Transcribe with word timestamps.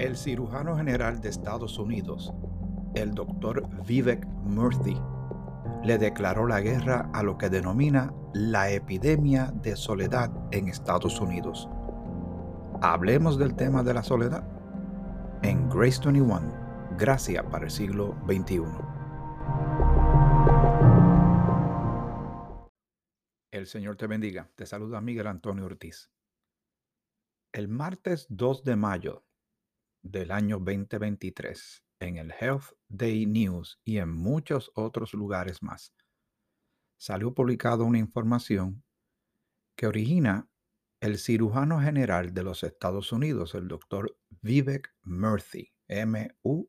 El 0.00 0.16
cirujano 0.16 0.78
general 0.78 1.20
de 1.20 1.28
Estados 1.28 1.78
Unidos, 1.78 2.32
el 2.94 3.12
doctor 3.12 3.68
Vivek 3.84 4.26
Murthy, 4.44 4.96
le 5.84 5.98
declaró 5.98 6.46
la 6.46 6.62
guerra 6.62 7.10
a 7.12 7.22
lo 7.22 7.36
que 7.36 7.50
denomina 7.50 8.10
la 8.32 8.70
epidemia 8.70 9.52
de 9.56 9.76
soledad 9.76 10.32
en 10.52 10.68
Estados 10.68 11.20
Unidos. 11.20 11.68
Hablemos 12.80 13.38
del 13.38 13.54
tema 13.54 13.82
de 13.82 13.92
la 13.92 14.02
soledad 14.02 14.42
en 15.42 15.68
Grace 15.68 16.00
21, 16.02 16.96
Gracia 16.96 17.46
para 17.50 17.66
el 17.66 17.70
siglo 17.70 18.16
XXI. 18.24 18.62
El 23.50 23.66
Señor 23.66 23.96
te 23.96 24.06
bendiga. 24.06 24.50
Te 24.54 24.64
saluda 24.64 25.02
Miguel 25.02 25.26
Antonio 25.26 25.66
Ortiz. 25.66 26.10
El 27.52 27.68
martes 27.68 28.24
2 28.30 28.64
de 28.64 28.76
mayo 28.76 29.24
del 30.02 30.30
año 30.30 30.58
2023 30.58 31.84
en 32.00 32.16
el 32.16 32.32
Health 32.32 32.72
Day 32.88 33.26
News 33.26 33.80
y 33.84 33.98
en 33.98 34.10
muchos 34.10 34.70
otros 34.74 35.14
lugares 35.14 35.62
más, 35.62 35.94
salió 36.96 37.34
publicada 37.34 37.84
una 37.84 37.98
información 37.98 38.82
que 39.76 39.86
origina 39.86 40.48
el 41.00 41.18
cirujano 41.18 41.80
general 41.80 42.34
de 42.34 42.42
los 42.42 42.62
Estados 42.62 43.12
Unidos, 43.12 43.54
el 43.54 43.68
doctor 43.68 44.18
Vivek 44.42 44.94
Murthy, 45.02 45.72
M-U-R-T-H-Y, 45.88 46.62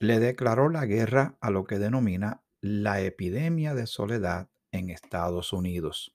le 0.00 0.18
declaró 0.18 0.68
la 0.68 0.86
guerra 0.86 1.38
a 1.40 1.50
lo 1.50 1.64
que 1.64 1.78
denomina 1.78 2.42
la 2.60 3.00
epidemia 3.00 3.74
de 3.74 3.86
soledad 3.86 4.50
en 4.70 4.90
Estados 4.90 5.52
Unidos. 5.52 6.14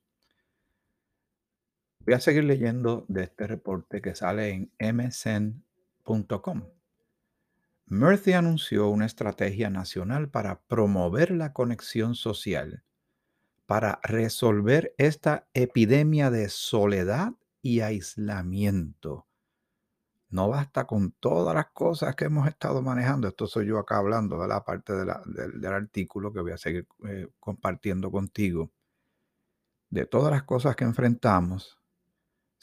Voy 2.05 2.13
a 2.13 2.19
seguir 2.19 2.43
leyendo 2.43 3.03
de 3.07 3.23
este 3.23 3.47
reporte 3.47 3.99
que 3.99 4.13
sale 4.13 4.69
en 4.79 4.95
msn.com. 4.95 6.63
Murphy 7.87 8.33
anunció 8.33 8.89
una 8.89 9.07
estrategia 9.07 9.71
nacional 9.71 10.29
para 10.29 10.61
promover 10.61 11.31
la 11.31 11.51
conexión 11.51 12.13
social, 12.13 12.83
para 13.65 13.99
resolver 14.03 14.93
esta 14.99 15.47
epidemia 15.55 16.29
de 16.29 16.49
soledad 16.49 17.33
y 17.63 17.79
aislamiento. 17.79 19.25
No 20.29 20.49
basta 20.49 20.85
con 20.85 21.11
todas 21.11 21.55
las 21.55 21.71
cosas 21.71 22.15
que 22.15 22.25
hemos 22.25 22.47
estado 22.47 22.83
manejando. 22.83 23.27
Esto 23.27 23.47
soy 23.47 23.65
yo 23.65 23.79
acá 23.79 23.97
hablando 23.97 24.39
de 24.39 24.47
la 24.47 24.63
parte 24.63 24.93
del 24.93 25.73
artículo 25.73 26.31
que 26.31 26.41
voy 26.41 26.51
a 26.51 26.57
seguir 26.57 26.87
eh, 27.07 27.29
compartiendo 27.39 28.11
contigo. 28.11 28.71
De 29.89 30.05
todas 30.05 30.31
las 30.31 30.43
cosas 30.43 30.75
que 30.75 30.83
enfrentamos, 30.83 31.79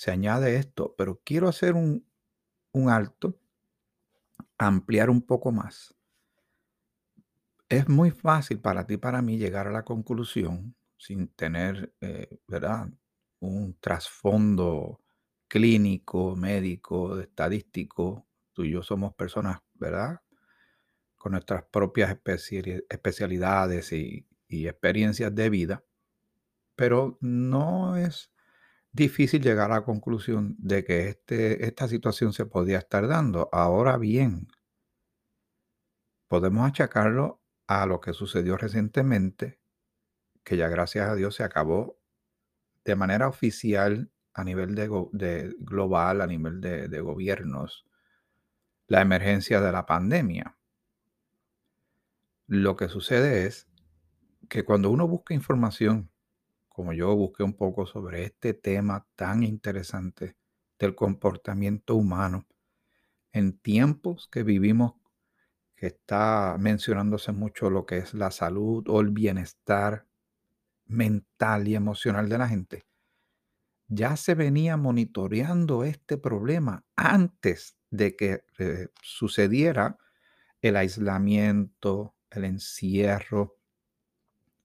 se 0.03 0.11
añade 0.11 0.57
esto, 0.57 0.97
pero 0.99 1.21
quiero 1.25 1.49
hacer 1.49 1.75
un, 1.75 2.05
alto, 2.91 3.39
ampliar 4.59 5.09
un 5.09 5.23
poco 5.23 5.53
más. 5.53 5.95
Es 7.69 7.89
muy 7.89 8.11
fácil 8.11 8.59
para 8.59 8.85
ti, 8.85 8.97
para 8.97 9.23
mí, 9.23 9.39
llegar 9.39 9.69
a 9.69 9.71
la 9.71 9.85
conclusión 9.85 10.75
sin 10.99 11.29
tener, 11.29 11.95
eh, 12.01 12.41
¿verdad? 12.49 12.89
Un 13.39 13.77
trasfondo 13.79 15.01
clínico, 15.47 16.35
médico, 16.35 17.21
estadístico. 17.21 18.27
Tú 18.55 18.65
y 18.65 18.73
yo 18.73 18.83
somos 18.83 19.15
personas, 19.15 19.61
¿verdad? 19.75 20.21
Con 21.17 21.31
nuestras 21.31 21.63
propias 21.67 22.11
especialidades 22.11 23.93
y, 23.93 24.27
y 24.49 24.67
experiencias 24.67 25.33
de 25.33 25.49
vida. 25.49 25.85
Pero 26.75 27.19
no 27.21 27.97
es 27.97 28.32
difícil 28.93 29.43
llegar 29.43 29.71
a 29.71 29.77
la 29.77 29.85
conclusión 29.85 30.55
de 30.59 30.85
que 30.85 31.09
este, 31.09 31.65
esta 31.67 31.89
situación 31.89 32.33
se 32.33 32.47
podía 32.47 32.79
estar 32.79 33.09
dando. 33.09 33.49
Ahora 33.53 33.97
bien, 33.97 34.49
podemos 36.29 36.69
achacarlo 36.69 37.43
a 37.67 37.87
lo 37.87 38.01
que 38.01 38.13
sucedió 38.13 38.57
recientemente, 38.57 39.61
que 40.45 40.57
ya 40.57 40.69
gracias 40.69 41.09
a 41.09 41.15
Dios 41.15 41.35
se 41.37 41.45
acabó 41.45 41.99
de 42.85 42.97
manera 42.97 43.29
oficial 43.29 44.11
a 44.35 44.45
nivel 44.45 44.75
de, 44.75 45.55
global, 45.61 46.21
a 46.21 46.27
nivel 46.27 46.61
de, 46.61 46.89
de 46.89 47.01
gobiernos, 47.01 47.87
la 48.89 49.01
emergencia 49.01 49.61
de 49.61 49.73
la 49.73 49.87
pandemia. 49.87 50.59
Lo 52.47 52.77
que 52.77 52.89
sucede 52.89 53.47
es 53.47 53.69
que 54.49 54.65
cuando 54.65 54.91
uno 54.91 55.09
busca 55.09 55.33
información 55.33 56.12
como 56.73 56.93
yo 56.93 57.15
busqué 57.15 57.43
un 57.43 57.55
poco 57.55 57.87
sobre 57.87 58.25
este 58.25 58.55
tema 58.55 59.07
tan 59.17 59.43
interesante 59.43 60.37
del 60.79 60.95
comportamiento 60.95 61.95
humano 61.95 62.47
en 63.33 63.59
tiempos 63.59 64.29
que 64.31 64.43
vivimos, 64.43 64.95
que 65.77 65.87
está 65.87 66.57
mencionándose 66.59 67.33
mucho 67.33 67.71
lo 67.71 67.87
que 67.87 67.99
es 67.99 68.15
la 68.15 68.31
salud 68.31 68.85
o 68.89 69.01
el 69.01 69.11
bienestar 69.11 70.07
mental 70.87 71.69
y 71.69 71.75
emocional 71.75 72.29
de 72.29 72.39
la 72.39 72.49
gente. 72.49 72.85
Ya 73.89 74.17
se 74.17 74.35
venía 74.35 74.77
monitoreando 74.77 75.85
este 75.85 76.17
problema 76.17 76.85
antes 76.97 77.77
de 77.91 78.17
que 78.17 78.45
eh, 78.59 78.89
sucediera 79.03 79.99
el 80.63 80.77
aislamiento, 80.77 82.15
el 82.31 82.45
encierro, 82.45 83.59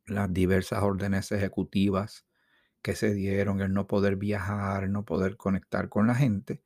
las 0.08 0.34
diversas 0.34 0.84
órdenes 0.84 1.32
ejecutivas 1.32 2.26
que 2.82 2.96
se 2.96 3.14
dieron, 3.14 3.62
el 3.62 3.74
no 3.74 3.88
poder 3.88 4.18
viajar, 4.18 4.90
no 4.90 5.06
poder 5.06 5.38
conectar 5.38 5.90
con 5.90 6.08
la 6.08 6.16
gente, 6.16 6.64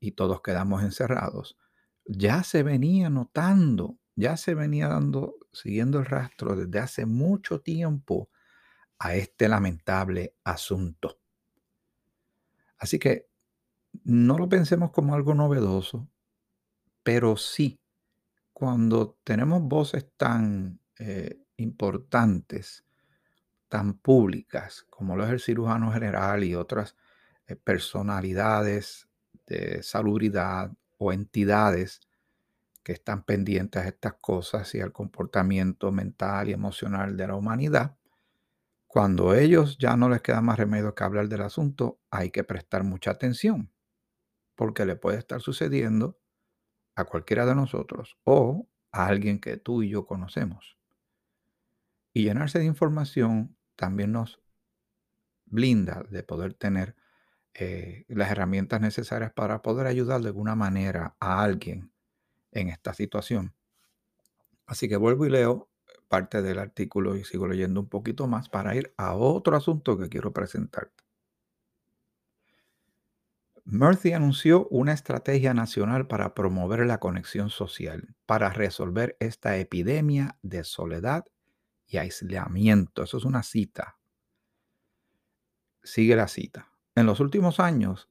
y 0.00 0.12
todos 0.12 0.42
quedamos 0.42 0.82
encerrados, 0.82 1.58
ya 2.06 2.42
se 2.44 2.62
venía 2.62 3.10
notando, 3.10 3.98
ya 4.16 4.36
se 4.36 4.54
venía 4.54 4.88
dando, 4.88 5.36
siguiendo 5.52 5.98
el 5.98 6.06
rastro 6.06 6.56
desde 6.56 6.78
hace 6.78 7.06
mucho 7.06 7.60
tiempo 7.60 8.30
a 8.98 9.14
este 9.16 9.48
lamentable 9.48 10.36
asunto. 10.44 11.18
Así 12.78 12.98
que 12.98 13.28
no 14.04 14.38
lo 14.38 14.48
pensemos 14.48 14.90
como 14.92 15.14
algo 15.14 15.34
novedoso, 15.34 16.08
pero 17.02 17.36
sí, 17.36 17.80
cuando 18.52 19.18
tenemos 19.24 19.62
voces 19.62 20.10
tan 20.16 20.80
eh, 20.98 21.43
importantes, 21.56 22.84
tan 23.68 23.94
públicas, 23.94 24.86
como 24.90 25.16
lo 25.16 25.24
es 25.24 25.30
el 25.30 25.40
cirujano 25.40 25.92
general 25.92 26.44
y 26.44 26.54
otras 26.54 26.96
eh, 27.46 27.56
personalidades 27.56 29.08
de 29.46 29.82
salubridad 29.82 30.72
o 30.98 31.12
entidades 31.12 32.00
que 32.82 32.92
están 32.92 33.24
pendientes 33.24 33.82
a 33.82 33.88
estas 33.88 34.14
cosas 34.14 34.74
y 34.74 34.80
al 34.80 34.92
comportamiento 34.92 35.90
mental 35.92 36.48
y 36.50 36.52
emocional 36.52 37.16
de 37.16 37.26
la 37.28 37.34
humanidad, 37.34 37.96
cuando 38.86 39.34
ellos 39.34 39.76
ya 39.78 39.96
no 39.96 40.08
les 40.08 40.22
queda 40.22 40.40
más 40.40 40.58
remedio 40.58 40.94
que 40.94 41.04
hablar 41.04 41.28
del 41.28 41.42
asunto, 41.42 42.00
hay 42.10 42.30
que 42.30 42.44
prestar 42.44 42.84
mucha 42.84 43.10
atención, 43.10 43.72
porque 44.56 44.86
le 44.86 44.96
puede 44.96 45.18
estar 45.18 45.40
sucediendo 45.40 46.18
a 46.96 47.04
cualquiera 47.04 47.46
de 47.46 47.54
nosotros 47.54 48.16
o 48.24 48.68
a 48.92 49.06
alguien 49.06 49.40
que 49.40 49.56
tú 49.56 49.82
y 49.82 49.90
yo 49.90 50.06
conocemos. 50.06 50.73
Y 52.14 52.24
llenarse 52.24 52.60
de 52.60 52.64
información 52.64 53.58
también 53.76 54.12
nos 54.12 54.40
blinda 55.44 56.04
de 56.10 56.22
poder 56.22 56.54
tener 56.54 56.96
eh, 57.54 58.04
las 58.08 58.30
herramientas 58.30 58.80
necesarias 58.80 59.32
para 59.32 59.62
poder 59.62 59.86
ayudar 59.86 60.20
de 60.22 60.28
alguna 60.28 60.54
manera 60.54 61.16
a 61.20 61.42
alguien 61.42 61.92
en 62.52 62.68
esta 62.68 62.94
situación. 62.94 63.54
Así 64.66 64.88
que 64.88 64.96
vuelvo 64.96 65.26
y 65.26 65.30
leo 65.30 65.70
parte 66.08 66.42
del 66.42 66.58
artículo 66.58 67.16
y 67.16 67.24
sigo 67.24 67.46
leyendo 67.46 67.80
un 67.80 67.88
poquito 67.88 68.26
más 68.26 68.48
para 68.48 68.74
ir 68.76 68.94
a 68.96 69.14
otro 69.14 69.56
asunto 69.56 69.98
que 69.98 70.08
quiero 70.08 70.32
presentarte. 70.32 71.04
Murphy 73.66 74.12
anunció 74.12 74.68
una 74.68 74.92
estrategia 74.92 75.54
nacional 75.54 76.06
para 76.06 76.34
promover 76.34 76.84
la 76.86 77.00
conexión 77.00 77.48
social, 77.48 78.14
para 78.26 78.50
resolver 78.50 79.16
esta 79.20 79.56
epidemia 79.56 80.38
de 80.42 80.64
soledad 80.64 81.24
y 81.86 81.98
aislamiento. 81.98 83.02
Eso 83.02 83.18
es 83.18 83.24
una 83.24 83.42
cita. 83.42 83.98
Sigue 85.82 86.16
la 86.16 86.28
cita. 86.28 86.70
En 86.94 87.06
los 87.06 87.20
últimos 87.20 87.60
años, 87.60 88.08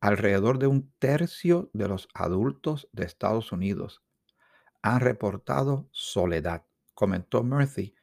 alrededor 0.00 0.58
de 0.58 0.66
un 0.66 0.92
tercio 0.98 1.70
de 1.72 1.88
los 1.88 2.08
adultos 2.14 2.88
de 2.92 3.04
Estados 3.04 3.52
Unidos 3.52 4.02
han 4.82 5.00
reportado 5.00 5.88
soledad, 5.92 6.64
comentó 6.94 7.42
Murphy 7.42 7.94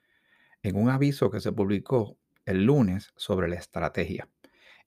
en 0.62 0.76
un 0.76 0.90
aviso 0.90 1.32
que 1.32 1.40
se 1.40 1.52
publicó 1.52 2.18
el 2.46 2.66
lunes 2.66 3.14
sobre 3.16 3.48
la 3.48 3.56
estrategia. 3.56 4.30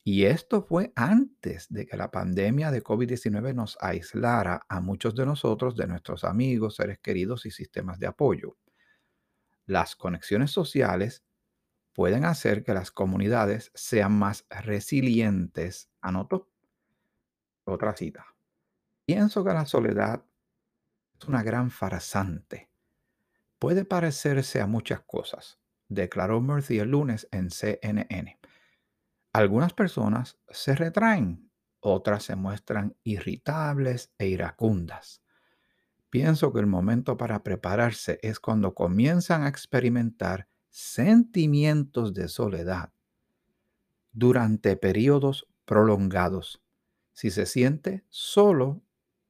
Y 0.05 0.25
esto 0.25 0.63
fue 0.63 0.93
antes 0.95 1.67
de 1.69 1.87
que 1.87 1.97
la 1.97 2.11
pandemia 2.11 2.71
de 2.71 2.83
COVID-19 2.83 3.55
nos 3.55 3.77
aislara 3.81 4.65
a 4.69 4.81
muchos 4.81 5.15
de 5.15 5.27
nosotros, 5.27 5.75
de 5.75 5.87
nuestros 5.87 6.23
amigos, 6.23 6.77
seres 6.77 6.99
queridos 7.01 7.45
y 7.45 7.51
sistemas 7.51 7.99
de 7.99 8.07
apoyo 8.07 8.57
las 9.67 9.97
conexiones 9.97 10.51
sociales 10.51 11.25
pueden 11.93 12.25
hacer 12.25 12.63
que 12.63 12.75
las 12.75 12.91
comunidades 12.91 13.71
sean 13.75 14.19
más 14.19 14.47
resilientes, 14.51 15.91
anotó. 16.01 16.49
otra 17.65 17.97
cita. 17.97 18.25
Pienso 19.05 19.45
que 19.45 19.53
la 19.53 19.67
soledad 19.67 20.25
es 21.19 21.29
una 21.29 21.43
gran 21.43 21.71
farsante. 21.71 22.71
Puede 23.59 23.85
parecerse 23.85 24.61
a 24.61 24.67
muchas 24.67 25.01
cosas, 25.01 25.59
declaró 25.89 26.41
Murphy 26.41 26.79
el 26.79 26.91
lunes 26.91 27.27
en 27.33 27.51
CNN. 27.51 28.39
Algunas 29.33 29.73
personas 29.73 30.39
se 30.49 30.75
retraen, 30.75 31.51
otras 31.81 32.25
se 32.25 32.37
muestran 32.37 32.97
irritables 33.03 34.13
e 34.19 34.29
iracundas. 34.29 35.23
Pienso 36.17 36.51
que 36.51 36.61
el 36.61 36.67
momento 36.67 37.19
para 37.19 37.43
prepararse 37.43 38.19
es 38.23 38.41
cuando 38.41 38.73
comienzan 38.75 39.43
a 39.43 39.49
experimentar 39.49 40.49
sentimientos 40.71 42.15
de 42.15 42.29
soledad 42.29 42.91
durante 44.13 44.79
periodos 44.79 45.47
prolongados. 45.67 46.63
Si 47.13 47.31
se 47.31 47.45
siente 47.45 48.07
solo, 48.09 48.81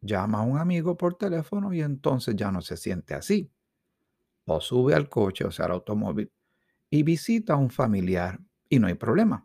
llama 0.00 0.38
a 0.38 0.42
un 0.42 0.58
amigo 0.58 0.96
por 0.96 1.14
teléfono 1.14 1.72
y 1.72 1.80
entonces 1.80 2.36
ya 2.36 2.52
no 2.52 2.62
se 2.62 2.76
siente 2.76 3.14
así. 3.14 3.50
O 4.44 4.60
sube 4.60 4.94
al 4.94 5.08
coche, 5.08 5.44
o 5.44 5.50
sea, 5.50 5.64
al 5.64 5.72
automóvil, 5.72 6.30
y 6.88 7.02
visita 7.02 7.54
a 7.54 7.56
un 7.56 7.70
familiar 7.70 8.38
y 8.68 8.78
no 8.78 8.86
hay 8.86 8.94
problema. 8.94 9.44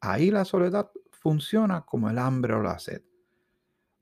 Ahí 0.00 0.32
la 0.32 0.44
soledad 0.44 0.90
funciona 1.12 1.82
como 1.82 2.10
el 2.10 2.18
hambre 2.18 2.54
o 2.54 2.60
la 2.60 2.80
sed. 2.80 3.04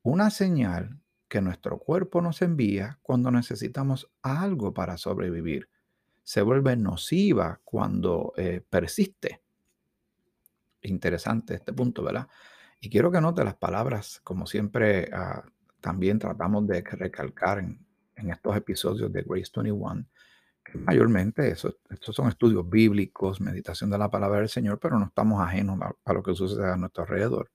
Una 0.01 0.31
señal 0.31 0.99
que 1.29 1.41
nuestro 1.41 1.79
cuerpo 1.79 2.23
nos 2.23 2.43
envía 2.43 2.99
cuando 3.03 3.31
necesitamos 3.31 4.11
algo 4.23 4.73
para 4.73 4.97
sobrevivir. 4.97 5.69
Se 6.23 6.43
vuelve 6.43 6.77
nociva 6.77 7.61
cuando 7.65 8.33
eh, 8.37 8.63
persiste. 8.69 9.43
Interesante 10.83 11.55
este 11.55 11.73
punto, 11.73 12.03
¿verdad? 12.03 12.29
Y 12.81 12.89
quiero 12.91 13.11
que 13.11 13.21
note 13.21 13.45
las 13.45 13.57
palabras, 13.57 14.21
como 14.25 14.47
siempre 14.47 15.11
ah, 15.13 15.45
también 15.81 16.19
tratamos 16.19 16.67
de 16.67 16.83
recalcar 16.83 17.59
en, 17.59 17.87
estos 18.31 18.57
episodios 18.57 19.13
de 19.13 19.23
Grace 19.23 19.53
21, 19.55 20.05
que 20.65 20.77
mayormente 20.79 21.51
estos 21.53 21.77
son 22.17 22.29
estudios 22.29 22.69
bíblicos, 22.69 23.41
meditación 23.41 23.91
de 23.91 23.99
la 23.99 24.11
palabra 24.11 24.41
del 24.41 24.49
Señor, 24.49 24.81
pero 24.81 24.99
no 24.99 25.07
estamos 25.07 25.41
ajenos 25.41 25.79
a 26.05 26.13
lo 26.13 26.23
que 26.23 26.35
sucede 26.35 26.73
a 26.73 26.77
nuestro 26.77 27.05
alrededor. 27.05 27.51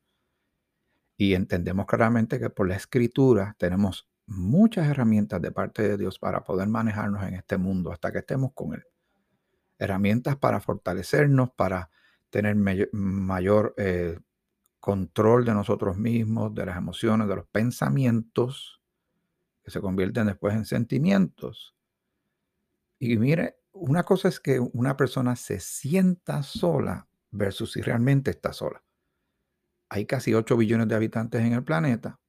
Y 1.24 1.36
entendemos 1.36 1.86
claramente 1.86 2.38
que 2.38 2.50
por 2.50 2.68
la 2.68 2.75
escritura 2.75 3.56
tenemos 3.58 4.10
muchas 4.25 4.90
herramientas 4.90 5.42
de 5.42 5.54
parte 5.54 5.81
de 5.81 5.96
Dios 5.96 6.20
para 6.20 6.44
poder 6.44 6.68
manejarnos 6.68 7.24
en 7.24 7.36
este 7.36 7.56
mundo 7.56 7.94
hasta 7.94 8.12
que 8.12 8.18
estemos 8.18 8.52
con 8.54 8.74
Él. 8.74 8.84
Herramientas 9.80 10.36
para 10.36 10.60
fortalecernos, 10.60 11.52
para 11.52 11.90
tener 12.30 12.58
mayor, 12.58 13.74
eh, 13.78 14.20
control 14.81 15.46
de 15.46 15.54
nosotros 15.54 15.98
mismos, 15.98 16.54
de 16.54 16.66
las 16.66 16.75
emociones, 16.75 17.30
de 17.30 17.38
los 17.38 17.48
pensamientos, 17.48 18.81
que 19.64 19.72
se 19.72 19.80
convierten 19.80 20.28
después 20.28 20.54
en 20.56 20.66
sentimientos. 20.66 21.74
Y 23.00 23.16
mire, 23.16 23.60
una 23.72 24.04
cosa 24.04 24.28
es 24.28 24.42
que 24.42 24.60
una 24.60 24.98
persona 24.98 25.38
se 25.38 25.62
sienta 25.62 26.44
sola 26.44 27.08
versus 27.31 27.72
si 27.72 27.81
realmente 27.81 28.30
está 28.30 28.52
sola 28.52 28.84
hay 29.94 30.07
casi 30.07 30.34
8 30.34 30.57
billones 30.57 30.88
de 30.88 30.95
habitantes 30.95 31.42
en 31.42 31.54
el 31.54 31.63
planeta, 31.63 32.19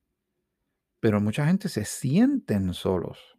pero 1.00 1.18
mucha 1.18 1.46
gente 1.46 1.70
se 1.70 1.86
sienten 1.86 2.74
solos. 2.74 3.38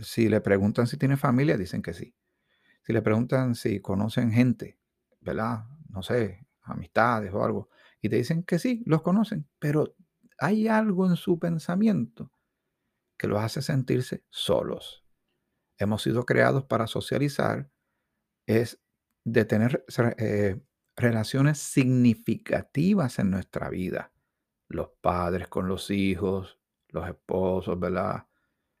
Si 0.00 0.28
le 0.28 0.40
preguntan 0.40 0.88
si 0.88 0.96
tiene 0.96 1.16
familia, 1.16 1.56
dicen 1.56 1.82
que 1.82 1.94
sí. 1.94 2.16
Si 2.82 2.92
le 2.92 3.00
preguntan 3.00 3.54
si 3.54 3.78
conocen 3.78 4.32
gente, 4.32 4.76
¿verdad? 5.20 5.66
No 5.88 6.02
sé, 6.02 6.48
amistades 6.62 7.32
o 7.32 7.44
algo, 7.44 7.68
y 8.00 8.08
te 8.08 8.16
dicen 8.16 8.42
que 8.42 8.58
sí, 8.58 8.82
los 8.86 9.02
conocen, 9.02 9.48
pero 9.60 9.94
hay 10.38 10.66
algo 10.66 11.06
en 11.06 11.14
su 11.14 11.38
pensamiento 11.38 12.32
que 13.16 13.28
los 13.28 13.40
hace 13.40 13.62
sentirse 13.62 14.24
solos. 14.30 15.04
Hemos 15.78 16.02
sido 16.02 16.24
creados 16.24 16.64
para 16.64 16.88
socializar, 16.88 17.70
es 18.46 18.82
de 19.22 19.44
tener 19.44 19.84
eh, 20.18 20.60
relaciones 20.96 21.58
significativas 21.58 23.18
en 23.18 23.30
nuestra 23.30 23.68
vida. 23.70 24.12
Los 24.68 24.90
padres 25.00 25.48
con 25.48 25.68
los 25.68 25.90
hijos, 25.90 26.58
los 26.88 27.08
esposos, 27.08 27.78
¿verdad? 27.78 28.26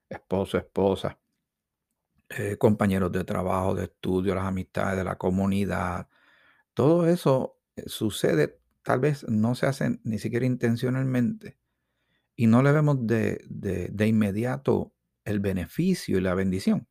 Esposo, 0.08 0.58
esposa, 0.58 1.20
eh, 2.30 2.56
compañeros 2.58 3.12
de 3.12 3.24
trabajo, 3.24 3.74
de 3.74 3.84
estudio, 3.84 4.34
las 4.34 4.46
amistades 4.46 4.98
de 4.98 5.04
la 5.04 5.16
comunidad. 5.18 6.08
Todo 6.74 7.06
eso 7.08 7.60
eh, 7.76 7.84
sucede, 7.86 8.60
tal 8.82 9.00
vez 9.00 9.26
no 9.28 9.54
se 9.54 9.66
hace 9.66 10.00
ni 10.04 10.18
siquiera 10.18 10.46
intencionalmente 10.46 11.58
y 12.36 12.46
no 12.46 12.62
le 12.62 12.72
vemos 12.72 13.06
de, 13.06 13.44
de 13.48 14.06
inmediato 14.06 14.94
el 15.24 15.40
beneficio 15.40 16.18
y 16.18 16.20
la 16.22 16.34
bendición 16.34 16.88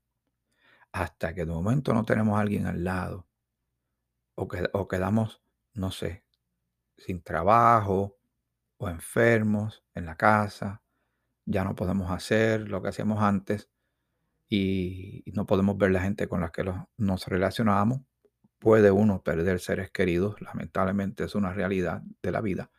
hasta 0.92 1.34
que 1.34 1.46
de 1.46 1.52
momento 1.52 1.94
no 1.94 2.04
tenemos 2.06 2.38
a 2.38 2.42
alguien 2.42 2.66
al 2.68 2.84
lado 2.84 3.28
o, 4.74 4.88
quedamos, 4.88 5.42
no 5.74 5.92
sé, 5.92 6.24
sin 6.98 7.22
trabajo 7.22 8.18
o 8.78 8.90
enfermos 8.90 9.84
en 9.94 10.06
la 10.06 10.16
casa, 10.16 10.82
ya 11.46 11.64
no 11.64 11.76
podemos 11.76 12.12
hacer 12.12 12.70
lo 12.70 12.82
que 12.82 12.90
hacíamos 12.90 13.22
antes 13.22 13.70
y, 14.48 15.24
no 15.34 15.46
podemos 15.46 15.78
ver 15.78 15.92
la 15.92 16.02
gente 16.02 16.28
con 16.28 16.42
la 16.42 16.52
que 16.52 16.64
nos 16.98 17.28
relacionábamos. 17.28 18.02
Puede 18.60 18.92
uno 18.92 19.24
perder 19.24 19.60
seres 19.60 19.92
queridos, 19.92 20.40
lamentablemente 20.42 21.24
es 21.24 21.36
una 21.36 21.54
realidad 21.54 22.04
de 22.22 22.32
la 22.32 22.42
vida. 22.42 22.70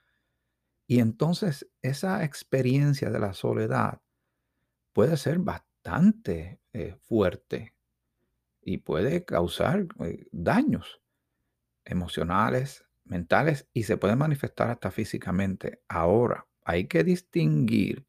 Y 0.87 1.01
entonces 1.01 1.69
esa 1.81 2.25
experiencia 2.25 3.11
de 3.11 3.19
la 3.19 3.33
soledad 3.33 4.01
puede 4.93 5.17
ser 5.17 5.39
bastante 5.39 6.61
eh, 6.73 6.97
fuerte 7.01 7.75
y 8.61 8.79
puede 8.79 9.25
causar 9.25 9.87
eh, 10.01 10.27
daños 10.31 11.02
emocionales, 11.85 12.85
mentales 13.05 13.69
y 13.73 13.85
se 13.85 13.97
pueden 13.97 14.19
manifestar 14.19 14.71
hasta 14.71 14.91
físicamente. 14.91 15.83
Ahora, 15.89 16.47
hay 16.65 16.87
que 16.87 17.05
distinguir 17.05 18.07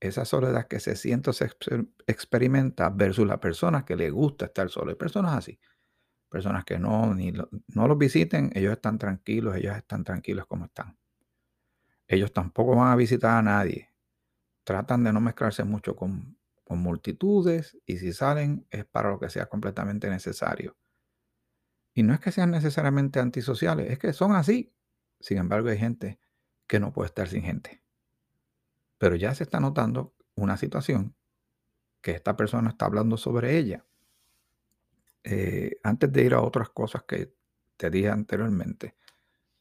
esa 0.00 0.24
soledad 0.24 0.66
que 0.66 0.80
se 0.80 0.96
siente 0.96 1.30
o 1.30 1.32
se 1.32 1.48
experimenta 2.06 2.90
versus 2.90 3.26
la 3.26 3.40
persona 3.40 3.84
que 3.84 3.94
le 3.94 4.10
gusta 4.10 4.46
estar 4.46 4.68
solo. 4.68 4.90
Hay 4.90 4.96
personas 4.96 5.34
así, 5.34 5.60
personas 6.28 6.64
que 6.64 6.78
no, 6.78 7.14
ni 7.14 7.32
no 7.32 7.88
los 7.88 7.98
visiten, 7.98 8.50
ellos 8.54 8.72
están 8.72 8.98
tranquilos, 8.98 9.56
ellos 9.56 9.76
están 9.76 10.02
tranquilos 10.02 10.46
como 10.46 10.64
están. 10.64 10.98
Ellos 12.08 12.32
tampoco 12.32 12.74
van 12.74 12.92
a 12.92 12.96
visitar 12.96 13.38
a 13.38 13.42
nadie. 13.42 13.94
Tratan 14.64 15.04
de 15.04 15.12
no 15.12 15.20
mezclarse 15.20 15.64
mucho 15.64 15.94
con 15.94 16.36
multitudes 16.68 17.78
y 17.86 17.98
si 17.98 18.12
salen 18.12 18.66
es 18.70 18.84
para 18.86 19.10
lo 19.10 19.20
que 19.20 19.28
sea 19.28 19.46
completamente 19.46 20.08
necesario. 20.08 20.76
Y 21.94 22.02
no 22.02 22.14
es 22.14 22.20
que 22.20 22.32
sean 22.32 22.50
necesariamente 22.50 23.20
antisociales, 23.20 23.90
es 23.90 23.98
que 23.98 24.12
son 24.12 24.32
así. 24.32 24.72
Sin 25.20 25.38
embargo, 25.38 25.68
hay 25.68 25.78
gente 25.78 26.18
que 26.66 26.80
no 26.80 26.92
puede 26.92 27.06
estar 27.06 27.28
sin 27.28 27.42
gente. 27.42 27.82
Pero 28.98 29.16
ya 29.16 29.34
se 29.34 29.44
está 29.44 29.60
notando 29.60 30.14
una 30.34 30.56
situación 30.56 31.14
que 32.00 32.12
esta 32.12 32.36
persona 32.36 32.70
está 32.70 32.86
hablando 32.86 33.16
sobre 33.16 33.56
ella. 33.58 33.84
Eh, 35.24 35.78
antes 35.82 36.12
de 36.12 36.24
ir 36.24 36.34
a 36.34 36.40
otras 36.40 36.70
cosas 36.70 37.04
que 37.04 37.34
te 37.76 37.90
dije 37.90 38.08
anteriormente, 38.08 38.96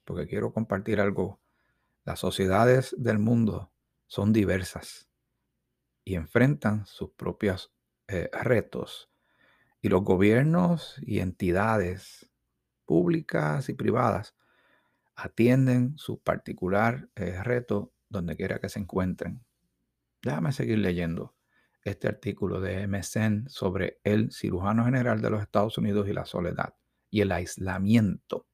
porque 0.05 0.27
quiero 0.27 0.51
compartir 0.53 0.99
algo, 0.99 1.39
las 2.03 2.19
sociedades 2.19 2.95
del 2.97 3.19
mundo 3.19 3.71
son 4.07 4.33
diversas 4.33 5.07
y 6.03 6.15
enfrentan 6.15 6.85
sus 6.87 7.11
propios 7.11 7.71
eh, 8.07 8.29
retos 8.41 9.10
y 9.81 9.89
los 9.89 10.03
gobiernos 10.03 10.97
y 11.01 11.19
entidades 11.19 12.29
públicas 12.85 13.69
y 13.69 13.73
privadas 13.73 14.35
atienden 15.15 15.97
su 15.97 16.19
particular 16.19 17.09
eh, 17.15 17.41
reto 17.43 17.93
donde 18.09 18.35
quiera 18.35 18.59
que 18.59 18.69
se 18.69 18.79
encuentren. 18.79 19.43
Déjame 20.21 20.51
seguir 20.51 20.79
leyendo 20.79 21.35
este 21.83 22.07
artículo 22.07 22.59
de 22.59 22.87
MSN 22.87 23.49
sobre 23.49 23.99
el 24.03 24.31
cirujano 24.31 24.85
general 24.85 25.21
de 25.21 25.29
los 25.29 25.41
Estados 25.41 25.77
Unidos 25.77 26.07
y 26.07 26.13
la 26.13 26.25
soledad 26.25 26.75
y 27.09 27.21
el 27.21 27.31
aislamiento. 27.31 28.45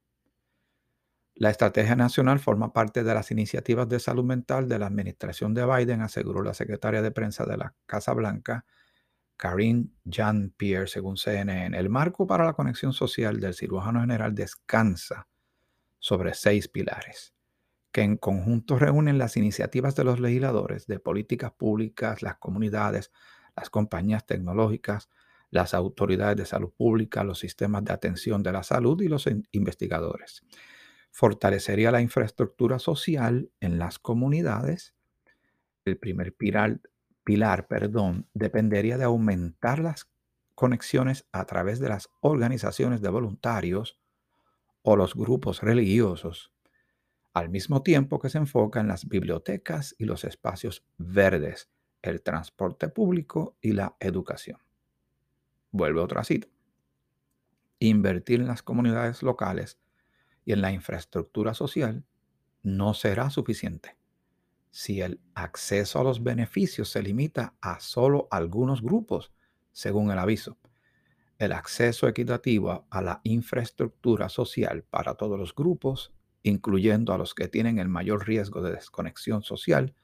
La 1.36 1.52
estrategia 1.52 1.96
nacional 1.96 2.40
forma 2.40 2.74
parte 2.74 3.04
de 3.04 3.14
las 3.14 3.30
iniciativas 3.32 3.88
de 3.90 4.00
salud 4.00 4.24
mental 4.24 4.68
de 4.68 4.80
la 4.80 4.88
administración 4.88 5.54
de 5.54 5.66
Biden, 5.66 6.02
aseguró 6.02 6.42
la 6.42 6.54
secretaria 6.54 7.02
de 7.02 7.12
prensa 7.12 7.46
de 7.46 7.58
la 7.58 7.76
Casa 7.86 8.14
Blanca, 8.14 8.66
Karine 9.38 9.91
Jean-Pierre, 10.03 10.88
según 10.88 11.15
CNN. 11.15 11.77
El 11.77 11.89
marco 11.89 12.27
para 12.27 12.46
la 12.46 12.53
conexión 12.53 12.91
social 12.91 13.39
del 13.39 13.53
cirujano 13.53 14.01
general 14.01 14.34
descansa 14.36 15.27
sobre 16.00 16.34
seis 16.34 16.67
pilares, 16.67 17.34
que 17.91 18.01
en 18.01 18.17
conjunto 18.17 18.77
reúnen 18.77 19.17
las 19.17 19.38
iniciativas 19.38 19.96
de 19.96 20.03
los 20.03 20.20
legisladores 20.20 20.88
de 20.88 21.00
políticas 21.00 21.51
públicas, 21.51 22.22
las 22.22 22.38
comunidades, 22.38 23.12
las 23.56 23.70
compañías 23.70 24.25
tecnológicas, 24.25 25.10
las 25.50 25.74
autoridades 25.74 26.38
de 26.38 26.46
salud 26.46 26.72
pública, 26.75 27.24
los 27.24 27.39
sistemas 27.39 27.84
de 27.86 27.94
atención 27.94 28.44
de 28.44 28.51
la 28.51 28.63
salud 28.63 29.01
y 29.01 29.08
los 29.08 29.27
investigadores. 29.51 30.44
fortalecería 31.12 31.89
la 31.89 32.01
infraestructura 32.01 32.77
social 32.77 33.50
en 33.60 33.79
las 33.79 33.98
comunidades. 33.98 34.94
El 35.84 35.98
primer 35.98 36.36
pilar, 36.36 36.79
pilar 37.28 37.68
perdón, 37.68 38.26
dependería 38.34 38.98
de 38.98 39.04
aumentar 39.04 39.80
las 39.80 40.10
conexiones 40.56 41.28
a 41.34 41.44
través 41.44 41.78
de 41.78 41.90
las 41.90 42.10
organizaciones 42.22 43.02
de 43.02 43.10
voluntarios 43.10 44.00
o 44.82 44.96
los 44.96 45.14
grupos 45.14 45.62
religiosos, 45.62 46.54
al 47.34 47.50
mismo 47.50 47.84
tiempo 47.84 48.18
que 48.18 48.30
se 48.30 48.38
enfoca 48.38 48.80
en 48.80 48.88
las 48.88 49.10
bibliotecas 49.10 49.94
y 49.98 50.06
los 50.06 50.24
espacios 50.24 50.86
verdes, 50.98 51.70
el 52.02 52.22
transporte 52.22 52.88
público 52.88 53.58
y 53.60 53.74
la 53.74 53.98
educación. 54.00 54.60
Vuelve 55.72 56.00
otra 56.00 56.24
cita. 56.24 56.48
Invertir 57.80 58.40
en 58.40 58.48
las 58.48 58.64
comunidades 58.64 59.22
locales 59.22 59.78
y 60.46 60.54
en 60.54 60.62
la 60.62 60.72
infraestructura 60.72 61.54
social 61.54 62.06
no 62.64 62.94
será 62.94 63.30
suficiente 63.30 63.98
si 64.78 65.02
el 65.02 65.20
acceso 65.34 66.00
a 66.00 66.04
los 66.04 66.22
beneficios 66.22 66.92
se 66.92 67.02
limita 67.02 67.56
a 67.62 67.80
solo 67.80 68.28
algunos 68.30 68.84
grupos, 68.84 69.34
según 69.72 70.12
el 70.12 70.20
aviso. 70.20 70.60
El 71.40 71.54
acceso 71.54 72.08
equitativo 72.08 72.86
a 72.92 73.02
la 73.02 73.20
infraestructura 73.24 74.30
social 74.30 74.84
para 74.84 75.16
todos 75.16 75.40
los 75.40 75.56
grupos, 75.56 76.14
incluyendo 76.44 77.12
a 77.12 77.18
los 77.18 77.34
que 77.34 77.48
tienen 77.48 77.80
el 77.80 77.90
mayor 77.90 78.28
riesgo 78.28 78.62
de 78.62 78.74
desconexión 78.74 79.42
social, 79.42 79.96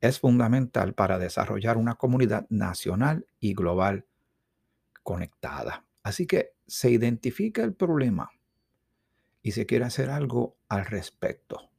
es 0.00 0.18
fundamental 0.18 0.94
para 0.94 1.20
desarrollar 1.20 1.76
una 1.76 1.94
comunidad 1.94 2.48
nacional 2.50 3.28
y 3.38 3.54
global 3.54 4.06
conectada. 5.04 5.86
Así 6.02 6.26
que 6.26 6.54
se 6.66 6.90
identifica 6.90 7.62
el 7.62 7.74
problema 7.74 8.28
y 9.40 9.52
se 9.52 9.66
quiere 9.66 9.84
hacer 9.84 10.10
algo 10.10 10.56
al 10.68 10.84
respecto. 10.84 11.70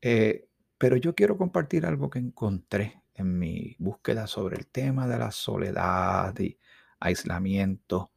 Eh, 0.00 0.47
pero 0.78 0.96
yo 0.96 1.14
quiero 1.14 1.36
compartir 1.36 1.84
algo 1.84 2.08
que 2.08 2.20
encontré 2.20 3.02
en 3.14 3.38
mi 3.38 3.74
búsqueda 3.78 4.26
sobre 4.26 4.56
el 4.56 4.68
tema 4.68 5.08
de 5.08 5.18
la 5.18 5.32
soledad 5.32 6.38
y 6.38 6.56
aislamiento 7.00 8.12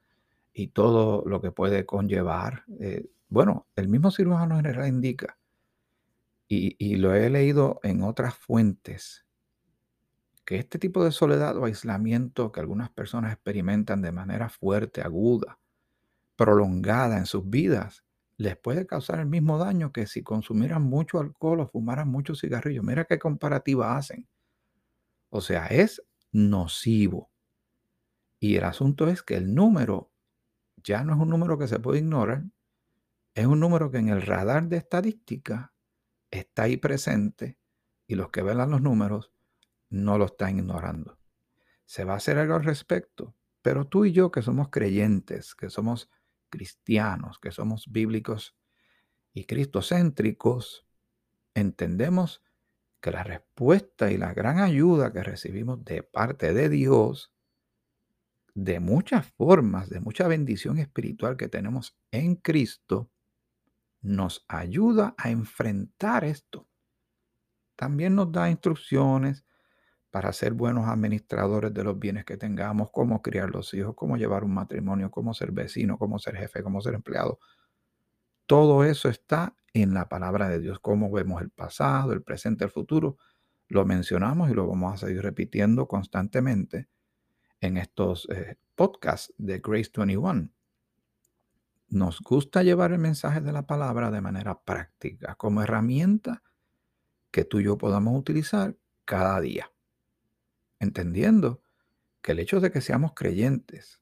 y 0.53 0.67
todo 0.67 1.23
lo 1.25 1.41
que 1.41 1.51
puede 1.51 1.85
conllevar. 1.85 2.63
Eh, 2.79 3.09
bueno, 3.29 3.67
el 3.75 3.87
mismo 3.87 4.11
cirujano 4.11 4.57
general 4.57 4.87
indica, 4.87 5.37
y, 6.47 6.75
y 6.77 6.97
lo 6.97 7.15
he 7.15 7.29
leído 7.29 7.79
en 7.81 8.03
otras 8.03 8.35
fuentes, 8.35 9.25
que 10.45 10.57
este 10.57 10.79
tipo 10.79 11.03
de 11.03 11.11
soledad 11.11 11.57
o 11.57 11.65
aislamiento 11.65 12.51
que 12.51 12.59
algunas 12.59 12.89
personas 12.89 13.31
experimentan 13.31 14.01
de 14.01 14.11
manera 14.11 14.49
fuerte, 14.49 15.01
aguda, 15.01 15.59
prolongada 16.35 17.17
en 17.17 17.25
sus 17.25 17.49
vidas, 17.49 18.03
les 18.41 18.57
puede 18.57 18.87
causar 18.87 19.19
el 19.19 19.27
mismo 19.27 19.59
daño 19.59 19.91
que 19.91 20.07
si 20.07 20.23
consumieran 20.23 20.81
mucho 20.81 21.19
alcohol 21.19 21.59
o 21.59 21.67
fumaran 21.67 22.07
muchos 22.09 22.41
cigarrillos. 22.41 22.83
Mira 22.83 23.05
qué 23.05 23.19
comparativa 23.19 23.95
hacen. 23.95 24.27
O 25.29 25.41
sea, 25.41 25.67
es 25.67 26.01
nocivo. 26.31 27.29
Y 28.39 28.55
el 28.55 28.63
asunto 28.63 29.07
es 29.07 29.21
que 29.21 29.35
el 29.35 29.53
número 29.53 30.11
ya 30.77 31.03
no 31.03 31.13
es 31.13 31.19
un 31.19 31.29
número 31.29 31.59
que 31.59 31.67
se 31.67 31.79
puede 31.79 31.99
ignorar, 31.99 32.43
es 33.35 33.45
un 33.45 33.59
número 33.59 33.91
que 33.91 33.99
en 33.99 34.09
el 34.09 34.23
radar 34.23 34.67
de 34.67 34.77
estadística 34.77 35.71
está 36.31 36.63
ahí 36.63 36.77
presente 36.77 37.59
y 38.07 38.15
los 38.15 38.31
que 38.31 38.41
velan 38.41 38.71
los 38.71 38.81
números 38.81 39.31
no 39.89 40.17
lo 40.17 40.25
están 40.25 40.57
ignorando. 40.57 41.19
Se 41.85 42.05
va 42.05 42.13
a 42.13 42.17
hacer 42.17 42.39
algo 42.39 42.55
al 42.55 42.63
respecto, 42.63 43.35
pero 43.61 43.85
tú 43.85 44.05
y 44.05 44.13
yo 44.13 44.31
que 44.31 44.41
somos 44.41 44.69
creyentes, 44.69 45.53
que 45.53 45.69
somos 45.69 46.09
cristianos, 46.51 47.39
que 47.39 47.49
somos 47.49 47.91
bíblicos 47.91 48.55
y 49.33 49.45
cristocéntricos, 49.45 50.85
entendemos 51.55 52.43
que 53.01 53.09
la 53.09 53.23
respuesta 53.23 54.11
y 54.11 54.17
la 54.17 54.33
gran 54.35 54.59
ayuda 54.59 55.11
que 55.11 55.23
recibimos 55.23 55.83
de 55.83 56.03
parte 56.03 56.53
de 56.53 56.69
Dios, 56.69 57.33
de 58.53 58.79
muchas 58.79 59.25
formas, 59.25 59.89
de 59.89 59.99
mucha 59.99 60.27
bendición 60.27 60.77
espiritual 60.77 61.35
que 61.37 61.47
tenemos 61.47 61.97
en 62.11 62.35
Cristo, 62.35 63.09
nos 64.01 64.45
ayuda 64.47 65.15
a 65.17 65.31
enfrentar 65.31 66.23
esto. 66.23 66.67
También 67.75 68.13
nos 68.13 68.31
da 68.31 68.49
instrucciones 68.49 69.45
para 70.11 70.33
ser 70.33 70.53
buenos 70.53 70.87
administradores 70.87 71.73
de 71.73 71.83
los 71.85 71.97
bienes 71.97 72.25
que 72.25 72.35
tengamos, 72.35 72.91
cómo 72.91 73.21
criar 73.21 73.49
los 73.49 73.73
hijos, 73.73 73.95
cómo 73.95 74.17
llevar 74.17 74.43
un 74.43 74.53
matrimonio, 74.53 75.09
cómo 75.09 75.33
ser 75.33 75.53
vecino, 75.53 75.97
cómo 75.97 76.19
ser 76.19 76.35
jefe, 76.35 76.61
cómo 76.61 76.81
ser 76.81 76.95
empleado. 76.95 77.39
Todo 78.45 78.83
eso 78.83 79.07
está 79.07 79.55
en 79.73 79.93
la 79.93 80.09
palabra 80.09 80.49
de 80.49 80.59
Dios, 80.59 80.79
cómo 80.81 81.09
vemos 81.09 81.41
el 81.41 81.49
pasado, 81.49 82.11
el 82.11 82.21
presente, 82.21 82.65
el 82.65 82.69
futuro. 82.69 83.17
Lo 83.69 83.85
mencionamos 83.85 84.51
y 84.51 84.53
lo 84.53 84.67
vamos 84.67 84.93
a 84.93 85.07
seguir 85.07 85.23
repitiendo 85.23 85.87
constantemente 85.87 86.89
en 87.61 87.77
estos 87.77 88.27
eh, 88.29 88.57
podcasts 88.75 89.33
de 89.37 89.59
Grace 89.59 89.91
21. 89.95 90.49
Nos 91.87 92.19
gusta 92.19 92.63
llevar 92.63 92.91
el 92.91 92.99
mensaje 92.99 93.39
de 93.39 93.53
la 93.53 93.65
palabra 93.65 94.11
de 94.11 94.19
manera 94.19 94.61
práctica, 94.61 95.35
como 95.35 95.61
herramienta 95.61 96.43
que 97.31 97.45
tú 97.45 97.61
y 97.61 97.63
yo 97.63 97.77
podamos 97.77 98.19
utilizar 98.19 98.75
cada 99.05 99.39
día 99.39 99.71
entendiendo 100.81 101.61
que 102.21 102.33
el 102.33 102.39
hecho 102.39 102.59
de 102.59 102.71
que 102.71 102.81
seamos 102.81 103.13
creyentes 103.13 104.01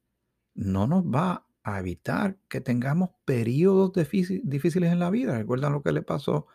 no 0.55 0.88
nos 0.88 1.03
va 1.03 1.45
a 1.63 1.79
evitar 1.79 2.38
que 2.48 2.62
tengamos 2.62 3.12
periodos 3.25 3.91
difíciles 3.93 4.91
en 4.91 5.00
la 5.00 5.09
vida. 5.09 5.38
Recuerdan 5.38 5.74
lo 5.74 5.83
que 5.83 5.91
le 5.91 6.01
pasó 6.01 6.48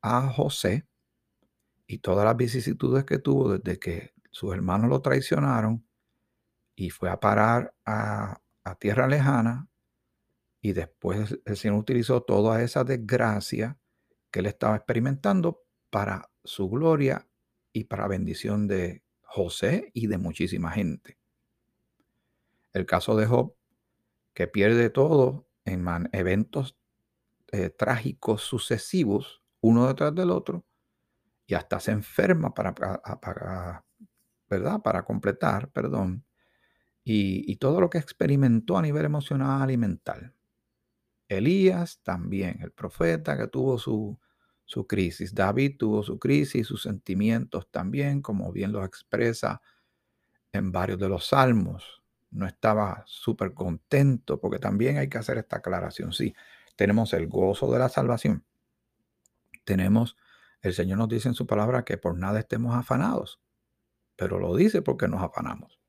a 0.00 0.28
José 0.28 0.86
y 1.86 1.98
todas 1.98 2.24
las 2.24 2.36
vicisitudes 2.36 3.04
que 3.04 3.18
tuvo 3.18 3.58
desde 3.58 3.78
que 3.78 4.14
sus 4.30 4.54
hermanos 4.54 4.88
lo 4.88 5.02
traicionaron 5.02 5.84
y 6.76 6.90
fue 6.90 7.10
a 7.10 7.18
parar 7.18 7.74
a, 7.84 8.40
tierra 8.78 9.08
lejana 9.08 9.68
y 10.62 10.72
después 10.74 11.36
el 11.44 11.56
Señor 11.56 11.78
utilizó 11.78 12.22
toda 12.22 12.62
esa 12.62 12.84
desgracia 12.84 13.76
que 14.30 14.38
él 14.38 14.46
estaba 14.46 14.76
experimentando 14.76 15.64
para 15.90 16.30
su 16.44 16.70
gloria 16.70 17.26
y 17.72 17.84
para 17.84 18.06
bendición 18.06 18.68
de 18.68 19.02
José 19.32 19.92
y 19.94 20.08
de 20.08 20.18
muchísima 20.18 20.72
gente. 20.72 21.16
El 22.72 22.84
caso 22.84 23.16
de 23.16 23.26
Job, 23.26 23.54
que 24.34 24.48
pierde 24.48 24.90
todo 24.90 25.46
en 25.64 25.86
eventos 26.10 26.76
eh, 27.52 27.70
trágicos 27.70 28.42
sucesivos, 28.42 29.42
uno 29.60 29.86
detrás 29.86 30.12
del 30.16 30.30
otro, 30.30 30.66
y 31.46 31.54
hasta 31.54 31.78
se 31.78 31.92
enferma 31.92 32.52
para, 32.52 32.74
para, 32.74 33.84
¿verdad? 34.48 34.80
para 34.82 35.04
completar, 35.04 35.70
perdón, 35.70 36.24
y, 37.04 37.50
y 37.50 37.56
todo 37.56 37.80
lo 37.80 37.88
que 37.88 37.98
experimentó 37.98 38.78
a 38.78 38.82
nivel 38.82 39.04
emocional 39.04 39.70
y 39.70 39.76
mental. 39.76 40.34
Elías 41.28 42.00
también, 42.02 42.60
el 42.62 42.72
profeta 42.72 43.38
que 43.38 43.46
tuvo 43.46 43.78
su, 43.78 44.18
su 44.70 44.86
crisis. 44.86 45.34
David 45.34 45.78
tuvo 45.78 46.04
su 46.04 46.20
crisis, 46.20 46.68
sus 46.68 46.82
sentimientos 46.82 47.68
también, 47.72 48.22
como 48.22 48.52
bien 48.52 48.70
lo 48.70 48.84
expresa 48.84 49.60
en 50.52 50.70
varios 50.70 51.00
de 51.00 51.08
los 51.08 51.26
salmos. 51.26 52.04
No 52.30 52.46
estaba 52.46 53.02
súper 53.04 53.52
contento, 53.52 54.40
porque 54.40 54.60
también 54.60 54.98
hay 54.98 55.08
que 55.08 55.18
hacer 55.18 55.38
esta 55.38 55.56
aclaración. 55.56 56.12
Sí, 56.12 56.36
tenemos 56.76 57.12
el 57.14 57.26
gozo 57.26 57.72
de 57.72 57.80
la 57.80 57.88
salvación. 57.88 58.44
Tenemos, 59.64 60.16
el 60.62 60.72
Señor 60.72 60.98
nos 60.98 61.08
dice 61.08 61.26
en 61.26 61.34
su 61.34 61.48
palabra 61.48 61.84
que 61.84 61.98
por 61.98 62.16
nada 62.16 62.38
estemos 62.38 62.76
afanados, 62.76 63.40
pero 64.14 64.38
lo 64.38 64.54
dice 64.54 64.82
porque 64.82 65.08
nos 65.08 65.20
afanamos. 65.20 65.80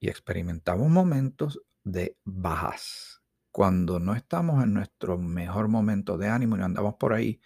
Y 0.00 0.08
experimentamos 0.08 0.88
momentos 0.88 1.62
de 1.84 2.16
bajas. 2.24 3.22
Cuando 3.52 4.00
no 4.00 4.16
estamos 4.16 4.64
en 4.64 4.74
nuestro 4.74 5.18
mejor 5.18 5.68
momento 5.68 6.18
de 6.18 6.26
ánimo 6.26 6.56
y 6.56 6.62
andamos 6.62 6.94
por 6.94 7.12
ahí 7.12 7.40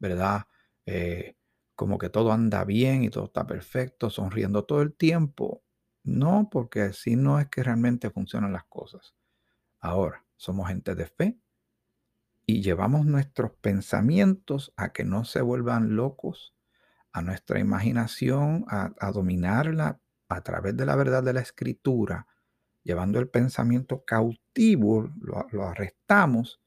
¿verdad? 0.00 0.46
Eh, 0.86 1.36
como 1.76 1.98
que 1.98 2.08
todo 2.10 2.32
anda 2.32 2.64
bien 2.64 3.04
y 3.04 3.10
todo 3.10 3.26
está 3.26 3.46
perfecto, 3.46 4.10
sonriendo 4.10 4.64
todo 4.64 4.82
el 4.82 4.94
tiempo. 4.94 5.62
No, 6.02 6.48
porque 6.50 6.82
así 6.82 7.14
no 7.14 7.38
es 7.38 7.48
que 7.48 7.62
realmente 7.62 8.10
funcionan 8.10 8.52
las 8.52 8.64
cosas. 8.64 9.14
Ahora, 9.78 10.24
somos 10.36 10.68
gente 10.68 10.94
de 10.94 11.06
fe 11.06 11.38
y 12.46 12.62
llevamos 12.62 13.06
nuestros 13.06 13.52
pensamientos 13.60 14.72
a 14.76 14.92
que 14.92 15.04
no 15.04 15.24
se 15.24 15.42
vuelvan 15.42 15.94
locos, 15.96 16.54
a 17.12 17.22
nuestra 17.22 17.60
imaginación, 17.60 18.64
a, 18.68 19.10
dominarla 19.12 20.00
a 20.28 20.42
través 20.42 20.76
de 20.76 20.86
la 20.86 20.96
verdad 20.96 21.22
de 21.22 21.32
la 21.32 21.40
escritura, 21.40 22.26
llevando 22.82 23.18
el 23.18 23.28
pensamiento 23.28 24.04
cautivo, 24.04 25.10
lo 25.20 25.66
arrestamos 25.66 26.60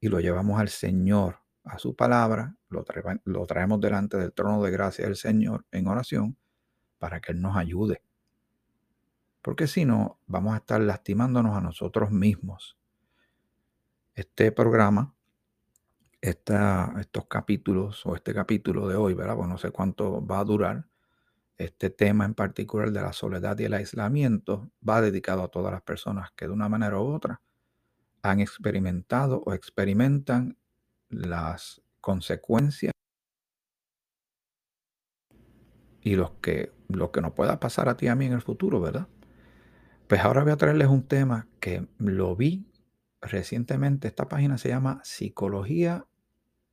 y 0.00 0.08
lo 0.08 0.20
llevamos 0.20 0.60
al 0.60 0.68
Señor 0.68 1.40
a 1.64 1.78
su 1.78 1.94
palabra, 1.94 2.56
lo, 2.70 2.84
lo 3.24 3.46
traemos 3.46 3.80
delante 3.80 4.16
del 4.16 4.32
trono 4.32 4.62
de 4.62 4.70
gracia 4.70 5.04
del 5.04 5.16
Señor 5.16 5.66
en 5.70 5.86
oración 5.86 6.36
para 6.98 7.20
que 7.20 7.32
Él 7.32 7.40
nos 7.40 7.56
ayude. 7.56 8.02
Porque 9.42 9.66
si 9.66 9.84
no, 9.84 10.18
vamos 10.26 10.54
a 10.54 10.58
estar 10.58 10.80
lastimándonos 10.80 11.56
a 11.56 11.60
nosotros 11.60 12.10
mismos. 12.10 12.78
Este 14.14 14.52
programa 14.52 15.14
estos 16.20 17.26
capítulos 17.28 18.04
o 18.04 18.14
este 18.14 18.34
capítulo 18.34 18.88
de 18.88 18.96
hoy, 18.96 19.14
¿verdad? 19.14 19.36
Pues 19.36 19.48
no 19.48 19.58
sé 19.58 19.70
cuánto 19.70 20.24
va 20.24 20.40
a 20.40 20.44
durar. 20.44 20.86
Este 21.56 21.90
tema 21.90 22.24
en 22.24 22.34
particular 22.34 22.90
de 22.90 23.02
la 23.02 23.12
soledad 23.12 23.58
y 23.58 23.64
el 23.64 23.74
aislamiento 23.74 24.70
va 24.86 25.02
dedicado 25.02 25.42
a 25.42 25.48
todas 25.48 25.72
las 25.72 25.82
personas 25.82 26.30
que 26.34 26.46
de 26.46 26.52
una 26.52 26.68
manera 26.68 26.98
u 26.98 27.14
otra 27.14 27.40
han 28.22 28.40
experimentado 28.40 29.42
o 29.44 29.52
experimentan 29.52 30.56
las 31.08 31.82
consecuencias 32.00 32.92
y 36.02 36.16
los 36.16 36.32
que, 36.42 36.72
lo 36.88 37.10
que 37.10 37.20
nos 37.20 37.32
pueda 37.32 37.60
pasar 37.60 37.88
a 37.88 37.96
ti 37.96 38.06
y 38.06 38.08
a 38.08 38.14
mí 38.14 38.26
en 38.26 38.32
el 38.32 38.42
futuro, 38.42 38.80
¿verdad? 38.80 39.08
Pues 40.08 40.22
ahora 40.22 40.42
voy 40.42 40.52
a 40.52 40.56
traerles 40.56 40.88
un 40.88 41.06
tema 41.06 41.46
que 41.60 41.86
lo 41.98 42.34
vi 42.34 42.66
recientemente. 43.20 44.08
Esta 44.08 44.28
página 44.28 44.58
se 44.58 44.70
llama 44.70 45.00
psicología 45.04 46.06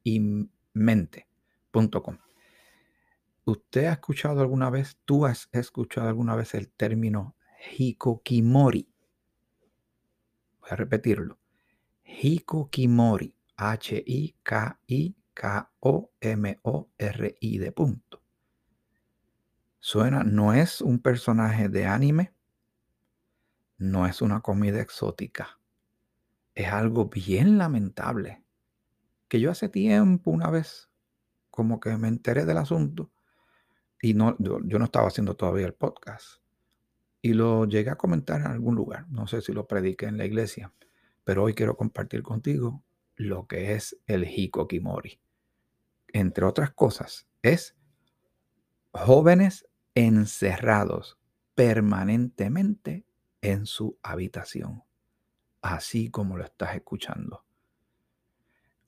y 0.04 0.50
mente.com. 0.74 2.18
¿Usted 3.46 3.86
ha 3.86 3.94
escuchado 3.94 4.42
alguna 4.42 4.70
vez, 4.70 4.98
tú 5.06 5.26
has 5.26 5.50
escuchado 5.52 6.08
alguna 6.08 6.36
vez 6.36 6.54
el 6.54 6.70
término 6.70 7.36
hikokimori? 7.78 8.90
Voy 10.60 10.70
a 10.70 10.76
repetirlo. 10.76 11.40
Hikokimori. 12.04 13.34
H-I-K-I-K-O-M-O-R-I 15.38 17.58
de 17.58 17.72
punto. 17.72 18.22
Suena, 19.80 20.24
no 20.24 20.54
es 20.54 20.82
un 20.82 21.00
personaje 21.00 21.70
de 21.70 21.86
anime, 21.86 22.34
no 23.78 24.08
es 24.08 24.22
una 24.22 24.42
comida 24.42 24.82
exótica. 24.82 25.60
Es 26.56 26.68
algo 26.68 27.06
bien 27.06 27.58
lamentable. 27.58 28.44
Que 29.28 29.40
yo 29.40 29.52
hace 29.52 29.70
tiempo, 29.70 30.32
una 30.32 30.50
vez, 30.50 30.90
como 31.52 31.80
que 31.80 31.96
me 31.98 32.08
enteré 32.08 32.46
del 32.46 32.58
asunto 32.58 33.12
y 34.02 34.14
no, 34.14 34.36
yo, 34.40 34.60
yo 34.64 34.80
no 34.80 34.86
estaba 34.86 35.08
haciendo 35.08 35.36
todavía 35.36 35.68
el 35.68 35.74
podcast. 35.74 36.42
Y 37.22 37.34
lo 37.34 37.66
llegué 37.66 37.90
a 37.90 37.98
comentar 37.98 38.42
en 38.42 38.48
algún 38.48 38.76
lugar. 38.76 39.08
No 39.10 39.28
sé 39.28 39.42
si 39.42 39.54
lo 39.54 39.68
prediqué 39.68 40.08
en 40.08 40.18
la 40.18 40.26
iglesia, 40.26 40.74
pero 41.24 41.44
hoy 41.44 41.54
quiero 41.54 41.76
compartir 41.76 42.24
contigo 42.24 42.84
lo 43.16 43.48
que 43.48 43.74
es 43.74 43.98
el 44.06 44.26
hikokimori. 44.26 45.20
Entre 46.18 46.46
otras 46.46 46.72
cosas, 46.72 47.28
es 47.44 47.76
jóvenes 48.92 49.68
encerrados 49.94 51.20
permanentemente 51.54 53.06
en 53.40 53.68
su 53.68 54.00
habitación, 54.02 54.84
así 55.62 56.10
como 56.10 56.36
lo 56.36 56.44
estás 56.44 56.76
escuchando. 56.76 57.46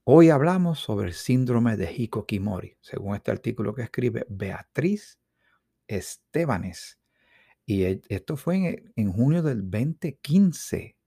Hoy 0.06 0.32
hablamos 0.32 0.80
sobre 0.80 1.10
el 1.10 1.14
síndrome 1.14 1.78
de 1.78 1.94
Hikokimori, 1.94 2.80
según 2.82 3.14
este 3.14 3.30
artículo 3.30 3.76
que 3.76 3.84
escribe 3.84 4.26
Beatriz 4.28 5.20
Estebanes. 5.88 7.00
Y 7.64 7.84
e, 7.84 8.02
esto 8.10 8.38
fue 8.38 8.92
en, 8.96 9.14
junio 9.14 9.44
del 9.44 9.70
2015. 9.70 10.98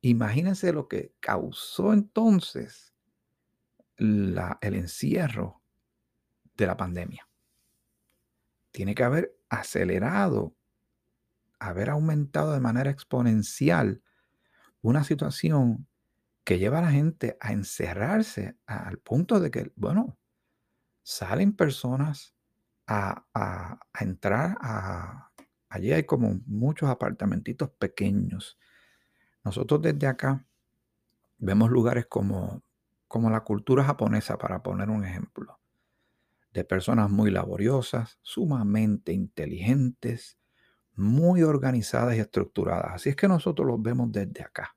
Imagínense 0.00 0.72
lo 0.72 0.88
que 0.88 1.12
causó 1.20 1.92
entonces 1.92 2.89
el 4.00 4.74
encierro 4.74 5.62
de 6.56 6.66
la 6.66 6.76
pandemia. 6.76 7.28
Tiene 8.72 8.94
que 8.94 9.04
haber 9.04 9.36
acelerado, 9.48 10.56
haber 11.58 11.90
aumentado 11.90 12.52
de 12.52 12.60
manera 12.60 12.90
exponencial 12.90 14.02
una 14.82 15.04
situación 15.04 15.86
que 16.44 16.58
lleva 16.58 16.78
a 16.78 16.82
la 16.82 16.90
gente 16.90 17.36
a 17.40 17.52
encerrarse 17.52 18.56
al 18.66 18.98
punto 18.98 19.40
de 19.40 19.50
que, 19.50 19.72
bueno, 19.76 20.18
salen 21.02 21.54
personas 21.54 22.34
a, 22.86 23.26
a 23.34 23.78
entrar 24.00 24.56
a... 24.60 25.30
Allí 25.68 25.92
hay 25.92 26.02
como 26.02 26.40
muchos 26.46 26.88
apartamentitos 26.88 27.70
pequeños 27.70 28.58
nosotros 29.44 29.80
desde 29.82 30.06
acá 30.06 30.44
vemos 31.38 31.70
lugares 31.70 32.06
como, 32.06 32.62
como 33.10 33.28
la 33.28 33.40
cultura 33.40 33.82
japonesa, 33.82 34.38
para 34.38 34.62
poner 34.62 34.88
un 34.88 35.04
ejemplo, 35.04 35.58
de 36.52 36.62
personas 36.62 37.10
muy 37.10 37.32
laboriosas, 37.32 38.20
sumamente 38.22 39.12
inteligentes, 39.12 40.38
muy 40.94 41.42
organizadas 41.42 42.14
y 42.14 42.20
estructuradas. 42.20 42.92
Así 42.94 43.08
es 43.08 43.16
que 43.16 43.26
nosotros 43.26 43.66
los 43.66 43.82
vemos 43.82 44.12
desde 44.12 44.44
acá. 44.44 44.76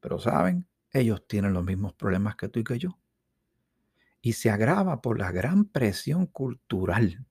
Pero 0.00 0.18
saben, 0.18 0.68
ellos 0.90 1.26
tienen 1.26 1.54
los 1.54 1.64
mismos 1.64 1.94
problemas 1.94 2.36
que 2.36 2.50
tú 2.50 2.60
y 2.60 2.64
que 2.64 2.78
yo. 2.78 2.98
Y 4.20 4.34
se 4.34 4.50
agrava 4.50 5.00
por 5.00 5.18
la 5.18 5.32
gran 5.32 5.64
presión 5.64 6.26
cultural, 6.26 7.24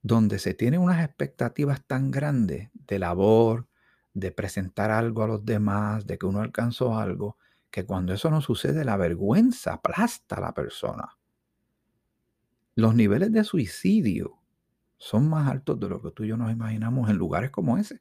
donde 0.00 0.38
se 0.38 0.54
tienen 0.54 0.80
unas 0.80 1.04
expectativas 1.04 1.84
tan 1.86 2.10
grandes 2.10 2.70
de 2.72 2.98
labor, 2.98 3.68
de 4.14 4.32
presentar 4.32 4.90
algo 4.90 5.22
a 5.22 5.28
los 5.28 5.44
demás, 5.44 6.06
de 6.06 6.16
que 6.16 6.24
uno 6.24 6.40
alcanzó 6.40 6.96
algo, 6.96 7.36
que 7.74 7.84
cuando 7.84 8.14
eso 8.14 8.30
no 8.30 8.40
sucede, 8.40 8.84
la 8.84 8.96
vergüenza 8.96 9.72
aplasta 9.72 10.36
a 10.36 10.40
la 10.40 10.54
persona. 10.54 11.18
Los 12.76 12.94
niveles 12.94 13.32
de 13.32 13.42
suicidio 13.42 14.38
son 14.96 15.28
más 15.28 15.50
altos 15.50 15.80
de 15.80 15.88
lo 15.88 16.00
que 16.00 16.12
tú 16.12 16.22
y 16.22 16.28
yo 16.28 16.36
nos 16.36 16.52
imaginamos 16.52 17.10
en 17.10 17.16
lugares 17.16 17.50
como 17.50 17.76
ese. 17.76 18.00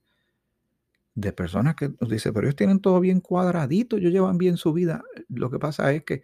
De 1.15 1.33
personas 1.33 1.73
que 1.73 1.91
nos 1.99 2.07
dicen, 2.07 2.35
pero 2.35 2.45
ellos 2.45 2.55
tienen 2.55 2.81
todo 2.81 2.99
bien 2.99 3.19
cuadradito, 3.19 3.97
ellos 3.97 4.11
llevan 4.11 4.37
bien 4.37 4.57
su 4.57 4.73
vida. 4.73 5.01
Lo 5.27 5.49
que 5.49 5.57
pasa 5.57 5.91
es 5.91 6.03
que 6.03 6.21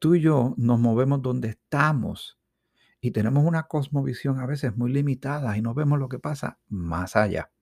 tú 0.00 0.16
y 0.16 0.20
yo 0.20 0.54
nos 0.56 0.80
movemos 0.80 1.22
donde 1.22 1.50
estamos 1.50 2.40
y 3.00 3.12
tenemos 3.12 3.44
una 3.44 3.68
cosmovisión 3.68 4.40
a 4.40 4.46
veces 4.46 4.76
muy 4.76 4.92
limitada 4.92 5.56
y 5.56 5.62
no 5.62 5.74
vemos 5.74 6.00
lo 6.00 6.08
que 6.08 6.18
pasa 6.18 6.58
más 6.68 7.14
allá. 7.14 7.52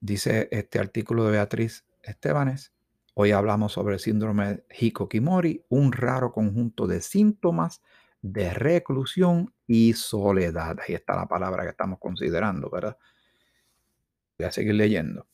Dice 0.00 0.48
este 0.50 0.78
artículo 0.78 1.26
de 1.26 1.32
Beatriz 1.32 1.84
Estebanes, 2.02 2.72
hoy 3.20 3.32
hablamos 3.32 3.72
sobre 3.72 3.94
el 3.94 4.00
síndrome 4.00 4.62
Hikokimori, 4.78 5.64
un 5.70 5.90
raro 5.90 6.30
conjunto 6.30 6.86
de 6.86 7.00
síntomas 7.00 7.82
de 8.22 8.54
reclusión 8.54 9.52
y 9.66 9.94
soledad. 9.94 10.76
Ahí 10.86 10.94
está 10.94 11.16
la 11.16 11.26
palabra 11.26 11.64
que 11.64 11.70
estamos 11.70 11.98
considerando, 11.98 12.70
¿verdad? 12.70 12.96
Voy 14.38 14.46
a 14.46 14.52
seguir 14.52 14.74
leyendo. 14.74 15.26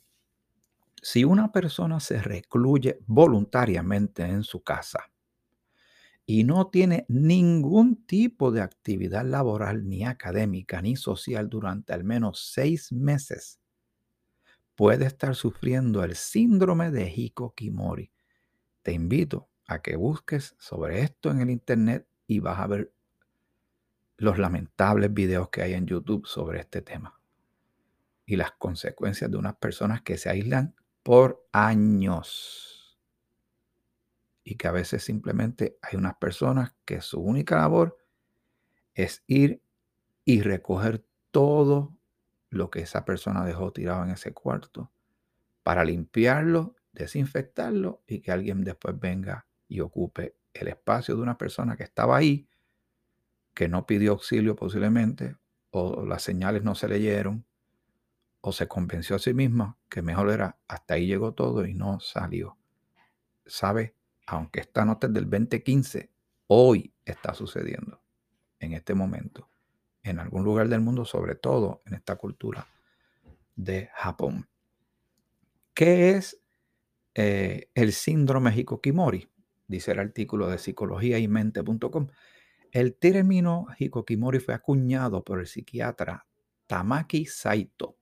Si 1.03 1.25
una 1.25 1.53
persona 1.53 2.01
se 2.01 2.23
recluye 2.23 3.01
voluntariamente 3.07 4.23
en 4.23 4.45
su 4.45 4.63
casa 4.63 5.11
y 6.25 6.45
no 6.45 6.69
tiene 6.69 7.05
ningún 7.09 8.07
tipo 8.07 8.51
de 8.51 8.63
actividad 8.63 9.27
laboral, 9.27 9.87
ni 9.87 10.07
académica, 10.07 10.81
ni 10.81 10.97
social 10.97 11.51
durante 11.51 11.93
al 11.93 12.03
menos 12.03 12.51
seis 12.51 12.91
meses, 12.93 13.61
puede 14.75 15.07
estar 15.07 15.35
sufriendo 15.35 16.03
el 16.03 16.17
síndrome 16.17 16.91
de 16.91 17.11
Hikokimori. 17.11 18.13
Te 18.83 18.93
invito 18.93 19.49
a 19.67 19.81
que 19.81 19.97
busques 19.97 20.55
sobre 20.59 21.01
esto 21.01 21.31
en 21.31 21.41
el 21.41 21.51
internet 21.51 22.07
y 22.27 22.41
vas 22.41 22.59
a 22.59 22.67
ver 22.67 22.93
los 24.17 24.39
lamentables 24.39 25.13
videos 25.13 25.49
que 25.49 25.63
hay 25.63 25.75
en 25.75 25.87
YouTube 25.87 26.27
sobre 26.27 26.61
este 26.61 26.83
tema 26.83 27.21
y 28.27 28.37
las 28.37 28.53
consecuencias 28.53 29.31
de 29.31 29.37
unas 29.37 29.57
personas 29.57 30.03
que 30.03 30.17
se 30.17 30.31
aíslan 30.31 30.75
por 31.03 31.47
años 31.53 32.99
y 34.45 34.57
que 34.57 34.69
a 34.69 34.73
veces 34.73 35.03
simplemente 35.03 35.79
hay 35.83 35.97
unas 35.97 36.17
personas 36.17 36.75
que 36.85 37.01
su 37.01 37.21
única 37.21 37.57
labor 37.57 37.99
es 38.95 39.23
ir 39.27 39.63
y 40.25 40.43
recoger 40.43 41.05
todo 41.31 41.97
lo 42.55 42.71
que 42.71 42.81
esa 42.81 43.05
persona 43.05 43.45
dejó 43.45 43.73
tirado 43.73 44.05
en 44.05 44.11
ese 44.11 44.33
cuarto 44.33 44.91
para 45.63 45.85
limpiarlo, 45.85 46.77
desinfectarlo 46.93 48.03
y 48.07 48.21
que 48.21 48.33
alguien 48.33 48.63
después 48.63 48.99
venga 48.99 49.47
y 49.69 49.81
ocupe 49.81 50.37
el 50.53 50.69
espacio 50.69 51.17
de 51.17 51.23
una 51.23 51.37
persona 51.37 51.77
que 51.77 51.83
estaba 51.83 52.17
ahí, 52.17 52.49
que 53.55 53.69
no 53.69 53.87
pidió 53.87 54.13
auxilio 54.13 54.55
posiblemente, 54.55 55.37
o 55.71 56.05
las 56.07 56.23
señales 56.23 56.63
no 56.63 56.75
se 56.75 56.89
leyeron, 56.89 57.45
o 58.41 58.53
se 58.53 58.69
convenció 58.69 59.17
a 59.17 59.19
sí 59.19 59.33
misma 59.33 59.79
que 59.89 60.03
mejor 60.03 60.31
era 60.31 60.59
hasta 60.69 60.95
ahí 60.95 61.07
llegó 61.07 61.33
todo 61.33 61.65
y 61.67 61.75
no 61.75 61.99
salió. 62.01 62.57
¿Sabe? 63.47 63.95
Aunque 64.27 64.61
esta 64.61 64.85
nota 64.85 65.07
es 65.07 65.13
del 65.13 65.29
2015, 65.29 66.11
hoy 66.47 66.93
está 67.05 67.35
sucediendo, 67.35 68.01
en 68.61 68.75
este 68.75 68.95
momento 68.95 69.49
en 70.05 70.21
algún 70.21 70.45
lugar 70.45 70.69
del 70.69 70.81
mundo, 70.81 71.05
sobre 71.05 71.35
todo 71.35 71.83
en 71.87 71.95
esta 71.95 72.17
cultura 72.17 72.69
de 73.57 73.91
Japón. 73.95 74.49
¿Qué 75.73 76.11
es 76.11 76.41
eh, 77.15 77.71
el 77.75 77.93
síndrome 77.93 78.55
Hikokimori? 78.55 79.29
Dice 79.67 79.93
el 79.93 79.99
artículo 79.99 80.49
de 80.49 80.59
psicología 80.59 81.19
y 81.19 81.27
mente.com. 81.27 82.09
El 82.71 82.97
término 82.97 83.67
Hikokimori 83.79 84.41
fue 84.41 84.55
acuñado 84.55 85.25
por 85.25 85.41
el 85.41 85.47
psiquiatra 85.47 86.27
Tamaki 86.67 87.25
Saito 87.25 87.97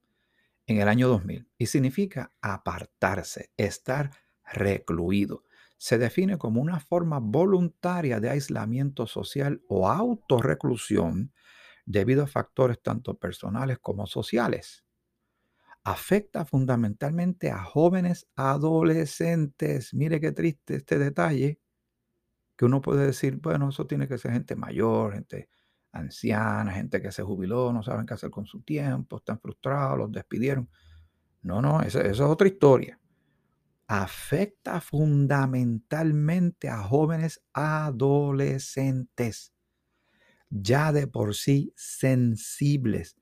en 0.67 0.81
el 0.81 0.88
año 0.88 1.09
2000 1.09 1.49
y 1.57 1.67
significa 1.67 2.33
apartarse, 2.41 3.51
estar 3.57 4.11
recluido. 4.53 5.45
se 5.79 5.99
define 5.99 6.38
como 6.38 6.61
una 6.61 6.79
forma 6.79 7.19
voluntaria 7.19 8.21
de 8.21 8.31
aislamiento 8.31 9.09
social 9.09 9.62
o 9.67 9.88
autorreclusión 9.88 11.33
debido 11.85 12.25
a 12.25 12.27
factores 12.27 12.81
tanto 12.83 13.18
personales 13.18 13.79
como 13.79 14.07
sociales. 14.07 14.85
Afecta 15.85 16.45
fundamentalmente 16.45 17.51
a 17.51 17.64
jóvenes 17.64 18.29
adolescentes. 18.37 19.95
Mire 19.95 20.21
qué 20.21 20.33
triste 20.33 20.77
este 20.77 20.99
detalle, 20.99 21.61
que 22.57 22.64
uno 22.64 22.81
puede 22.81 23.07
decir, 23.07 23.38
bueno, 23.38 23.71
eso 23.71 23.87
tiene 23.87 24.07
que 24.07 24.18
ser 24.18 24.33
gente 24.33 24.55
mayor, 24.55 25.14
gente 25.14 25.49
anciana, 25.92 26.73
gente 26.73 27.03
que 27.03 27.12
se 27.12 27.23
jubiló, 27.23 27.73
no 27.73 27.83
saben 27.83 28.07
qué 28.07 28.14
hacer 28.14 28.31
con 28.31 28.47
su 28.47 28.62
tiempo, 28.62 29.18
están 29.18 29.40
frustrados, 29.40 29.99
los 29.99 30.12
despidieron. 30.12 30.71
No, 31.42 31.61
no, 31.61 31.83
esa, 31.83 32.01
esa 32.01 32.11
es 32.11 32.21
otra 32.21 32.49
historia 32.49 32.99
afecta 33.92 34.81
fundamentalmente 34.81 36.71
a 36.71 36.79
jóvenes 36.79 37.42
adolescentes, 37.53 39.53
ya 40.55 40.93
de 40.93 41.07
por 41.07 41.35
sí 41.35 41.73
sensibles, 41.77 43.17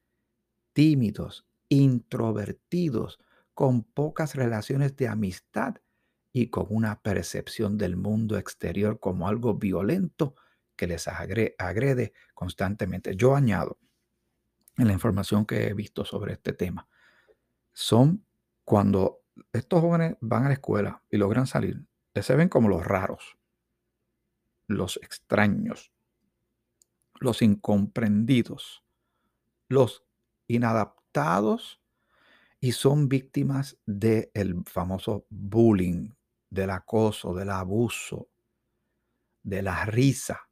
tímidos, 0.73 1.47
introvertidos, 1.69 3.21
con 3.55 3.85
pocas 3.85 4.35
relaciones 4.35 4.97
de 4.97 5.07
amistad 5.07 5.77
y 6.33 6.49
con 6.49 6.66
una 6.71 7.01
percepción 7.01 7.79
del 7.79 7.97
mundo 7.97 8.37
exterior 8.37 8.99
como 8.99 9.29
algo 9.29 9.55
violento 9.55 10.35
que 10.75 10.87
les 10.87 11.07
agrede 11.07 12.12
constantemente. 12.35 13.14
Yo 13.14 13.37
añado 13.37 13.79
en 14.77 14.87
la 14.87 14.93
información 14.93 15.47
que 15.47 15.69
he 15.69 15.75
visto 15.75 16.05
sobre 16.05 16.33
este 16.33 16.53
tema, 16.53 16.88
son 17.73 18.25
cuando 18.64 19.21
estos 19.53 19.81
jóvenes 19.81 20.16
van 20.21 20.47
a 20.47 20.49
la 20.49 20.55
escuela 20.55 21.03
y 21.11 21.16
logran 21.16 21.47
salir, 21.47 21.85
se 22.14 22.35
ven 22.35 22.49
como 22.49 22.69
los 22.69 22.85
raros, 22.85 23.38
los 24.66 24.97
extraños, 25.03 25.93
los 27.20 27.42
incomprendidos, 27.42 28.83
los 29.68 30.04
inadaptados 30.48 31.80
y 32.61 32.72
son 32.72 33.09
víctimas 33.09 33.78
del 33.87 34.64
famoso 34.66 35.26
bullying, 35.30 36.11
del 36.50 36.70
acoso, 36.70 37.35
del 37.35 37.50
abuso, 37.50 38.28
de 39.42 39.62
la 39.62 39.85
risa, 39.87 40.48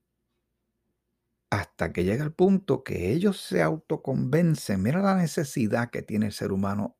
hasta 1.50 1.92
que 1.92 2.04
llega 2.04 2.24
el 2.24 2.32
punto 2.32 2.84
que 2.84 3.12
ellos 3.12 3.40
se 3.40 3.62
autoconvencen. 3.62 4.82
Mira 4.82 5.00
la 5.00 5.16
necesidad 5.16 5.90
que 5.90 6.02
tiene 6.02 6.26
el 6.26 6.32
ser 6.32 6.52
humano 6.52 6.96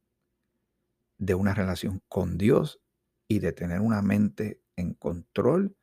de 1.19 1.35
una 1.35 1.55
relación 1.55 2.03
con 2.09 2.39
Dios 2.39 2.81
y 3.29 3.41
de 3.41 3.53
tener 3.53 3.81
una 3.81 4.03
mente 4.03 4.63
en 4.77 4.95
control, 4.95 5.77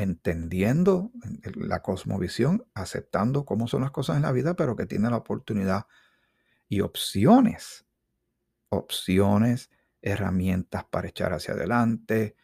entendiendo 0.00 1.12
la 1.54 1.82
cosmovisión, 1.82 2.66
aceptando 2.74 3.44
cómo 3.44 3.68
son 3.68 3.82
las 3.82 3.90
cosas 3.90 4.16
en 4.16 4.22
la 4.22 4.32
vida, 4.32 4.54
pero 4.54 4.76
que 4.76 4.86
tiene 4.86 5.10
la 5.10 5.16
oportunidad 5.18 5.86
y 6.68 6.80
opciones, 6.80 7.86
opciones, 8.70 9.70
herramientas 10.02 10.84
para 10.84 11.08
echar 11.08 11.32
hacia 11.32 11.54
adelante, 11.54 12.36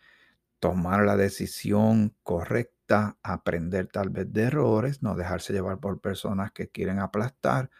tomar 0.60 1.04
la 1.04 1.16
decisión 1.16 2.14
correcta, 2.22 3.18
aprender 3.22 3.88
tal 3.88 4.10
vez 4.10 4.32
de 4.32 4.44
errores, 4.44 5.02
no 5.02 5.14
dejarse 5.16 5.52
llevar 5.52 5.80
por 5.80 6.00
personas 6.00 6.52
que 6.52 6.68
quieren 6.68 6.98
aplastar, 7.00 7.70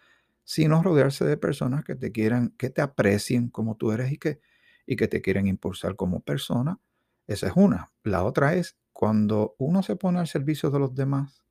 sino 0.45 0.83
rodearse 0.83 1.25
de 1.25 1.37
personas 1.37 1.85
que 1.85 1.97
te 1.97 2.13
quieran, 2.13 2.51
que 2.59 2.71
te 2.71 2.83
aprecien 2.83 3.49
como 3.51 3.77
tú 3.77 3.93
eres 3.93 4.13
y 4.13 4.19
que, 4.19 4.41
y 4.87 4.97
que 4.97 5.09
te 5.09 5.23
quieren 5.23 5.47
impulsar 5.49 5.97
como 5.97 6.21
persona. 6.21 6.81
Esa 7.27 7.49
es 7.49 7.55
una. 7.57 7.93
La 8.05 8.25
otra 8.25 8.55
es 8.55 8.77
cuando 8.97 9.55
uno 9.59 9.83
se 9.83 9.97
pone 9.97 10.19
al 10.19 10.27
servicio 10.27 10.71
de 10.71 10.79
los 10.79 10.95
demás, 10.95 11.45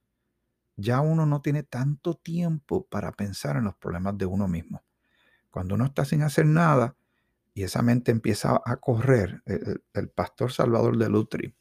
ya 0.75 1.01
uno 1.01 1.25
no 1.25 1.41
tiene 1.41 1.63
tanto 1.63 2.15
tiempo 2.15 2.85
para 2.87 3.11
pensar 3.11 3.57
en 3.57 3.65
los 3.65 3.75
problemas 3.75 4.17
de 4.17 4.25
uno 4.25 4.47
mismo. 4.47 4.83
Cuando 5.51 5.75
uno 5.75 5.85
está 5.85 6.05
sin 6.05 6.23
hacer 6.23 6.47
nada 6.47 6.97
y 7.53 7.63
esa 7.63 7.81
mente 7.81 8.11
empieza 8.11 8.61
a 8.65 8.77
correr, 8.77 9.43
el, 9.45 9.83
el 9.93 10.09
pastor 10.09 10.51
Salvador 10.51 10.97
de 10.97 11.09
Lutri, 11.09 11.55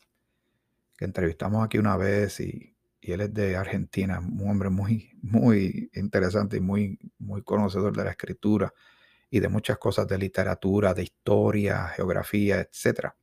que 0.97 1.05
entrevistamos 1.05 1.65
aquí 1.65 1.79
una 1.79 1.97
vez 1.97 2.41
y 2.41 2.75
y 3.05 3.13
él 3.13 3.21
es 3.21 3.35
de 3.35 3.55
Argentina, 3.55 4.19
un 4.19 4.49
hombre 4.49 4.71
muy, 4.71 5.11
muy 5.21 5.91
interesante 5.93 6.57
y 6.57 6.61
muy, 6.61 6.99
muy 7.19 7.43
conocedor 7.43 7.95
de 7.95 8.03
la 8.03 8.13
escritura 8.13 8.73
y 9.29 9.41
de 9.41 9.49
muchas 9.51 9.77
cosas 9.77 10.09
de 10.09 10.17
literatura, 10.17 10.95
de 10.95 11.03
historia, 11.03 11.89
geografía, 11.89 12.61
etc. 12.61 13.15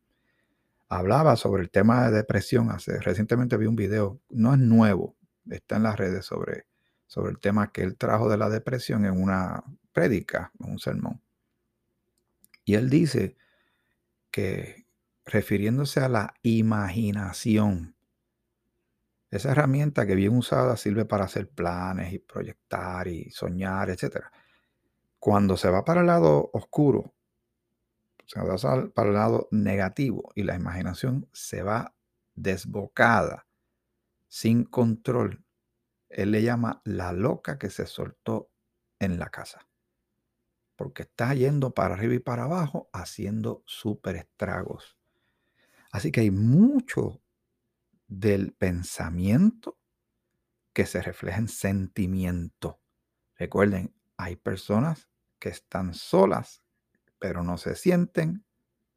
Hablaba 0.92 1.38
sobre 1.38 1.64
el 1.64 1.70
tema 1.70 2.04
de 2.04 2.18
depresión. 2.18 2.70
Hace, 2.70 3.00
recientemente 3.00 3.56
vi 3.56 3.66
un 3.66 3.78
video, 3.78 4.20
no 4.30 4.54
es 4.54 4.60
nuevo, 4.60 5.16
está 5.50 5.78
en 5.78 5.84
las 5.84 5.98
redes 5.98 6.26
sobre, 6.26 6.66
sobre 7.08 7.32
el 7.32 7.40
tema 7.40 7.72
que 7.72 7.84
él 7.84 7.96
trajo 7.96 8.28
de 8.28 8.36
la 8.36 8.50
depresión 8.50 9.06
en 9.06 9.14
una 9.14 9.64
prédica, 9.94 10.52
en 10.60 10.72
un 10.72 10.80
sermón. 10.80 11.22
Y 12.66 12.74
él 12.74 12.90
dice 12.90 13.38
que 14.32 14.86
refiriéndose 15.24 16.02
a 16.02 16.10
la 16.10 16.34
imaginación, 16.42 17.96
esa 19.30 19.52
herramienta 19.52 20.06
que 20.06 20.16
bien 20.16 20.36
usada 20.36 20.76
sirve 20.76 21.06
para 21.06 21.24
hacer 21.24 21.48
planes 21.48 22.12
y 22.12 22.20
proyectar 22.20 23.08
y 23.08 23.32
soñar, 23.32 23.90
etc. 23.92 24.26
Cuando 25.20 25.56
se 25.56 25.70
va 25.70 25.86
para 25.86 26.02
el 26.02 26.08
lado 26.08 26.50
oscuro, 26.52 27.14
se 28.26 28.40
va 28.40 28.56
para 28.94 29.10
el 29.10 29.16
lado 29.16 29.48
negativo 29.52 30.32
y 30.36 30.44
la 30.44 30.56
imaginación 30.56 31.28
se 31.34 31.64
va 31.64 31.96
desbocada, 32.36 33.48
sin 34.28 34.64
control, 34.64 35.44
él 36.10 36.32
le 36.32 36.44
llama 36.44 36.82
la 36.86 37.12
loca 37.14 37.58
que 37.58 37.70
se 37.70 37.86
soltó 37.86 38.50
en 39.00 39.20
la 39.20 39.30
casa. 39.30 39.68
Porque 40.76 41.04
está 41.04 41.34
yendo 41.34 41.74
para 41.74 41.96
arriba 41.96 42.16
y 42.16 42.20
para 42.20 42.44
abajo 42.44 42.90
haciendo 42.94 43.64
súper 43.66 44.16
estragos. 44.16 44.98
Así 45.92 46.12
que 46.12 46.22
hay 46.22 46.32
mucho 46.32 47.22
del 48.08 48.54
pensamiento 48.54 49.78
que 50.74 50.86
se 50.86 51.02
refleja 51.02 51.40
en 51.40 51.48
sentimiento. 51.48 52.80
Recuerden, 53.36 53.94
hay 54.18 54.36
personas 54.36 55.10
que 55.40 55.50
están 55.50 55.94
solas, 55.94 56.64
pero 57.22 57.44
no 57.44 57.60
se 57.60 57.76
sienten 57.76 58.44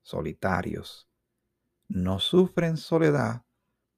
solitarios. 0.01 1.07
No 1.89 2.19
sufren 2.21 2.79
soledad 2.79 3.45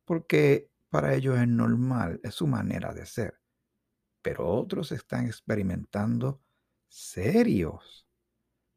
porque 0.04 0.68
para 0.90 1.14
ellos 1.14 1.38
es 1.38 1.46
normal, 1.46 2.20
es 2.24 2.34
su 2.34 2.48
manera 2.48 2.92
de 2.92 3.06
ser. 3.06 3.40
Pero 4.22 4.48
otros 4.48 4.90
están 4.90 5.26
experimentando 5.26 6.42
serios, 6.88 8.08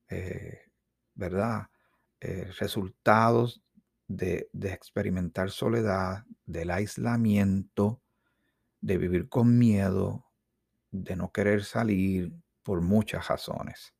eh, 0.07 0.71
¿verdad? 1.15 1.71
Eh, 2.19 2.51
resultados 2.59 3.63
de, 4.07 4.51
experimentar 4.53 5.49
soledad, 5.49 6.25
del 6.45 6.69
aislamiento, 6.69 8.03
de 8.81 8.99
vivir 8.99 9.29
con 9.29 9.57
miedo, 9.57 10.25
de 10.91 11.15
no 11.15 11.31
querer 11.31 11.63
salir 11.63 12.31
por 12.61 12.81
muchas 12.81 13.27
razones. 13.27 13.95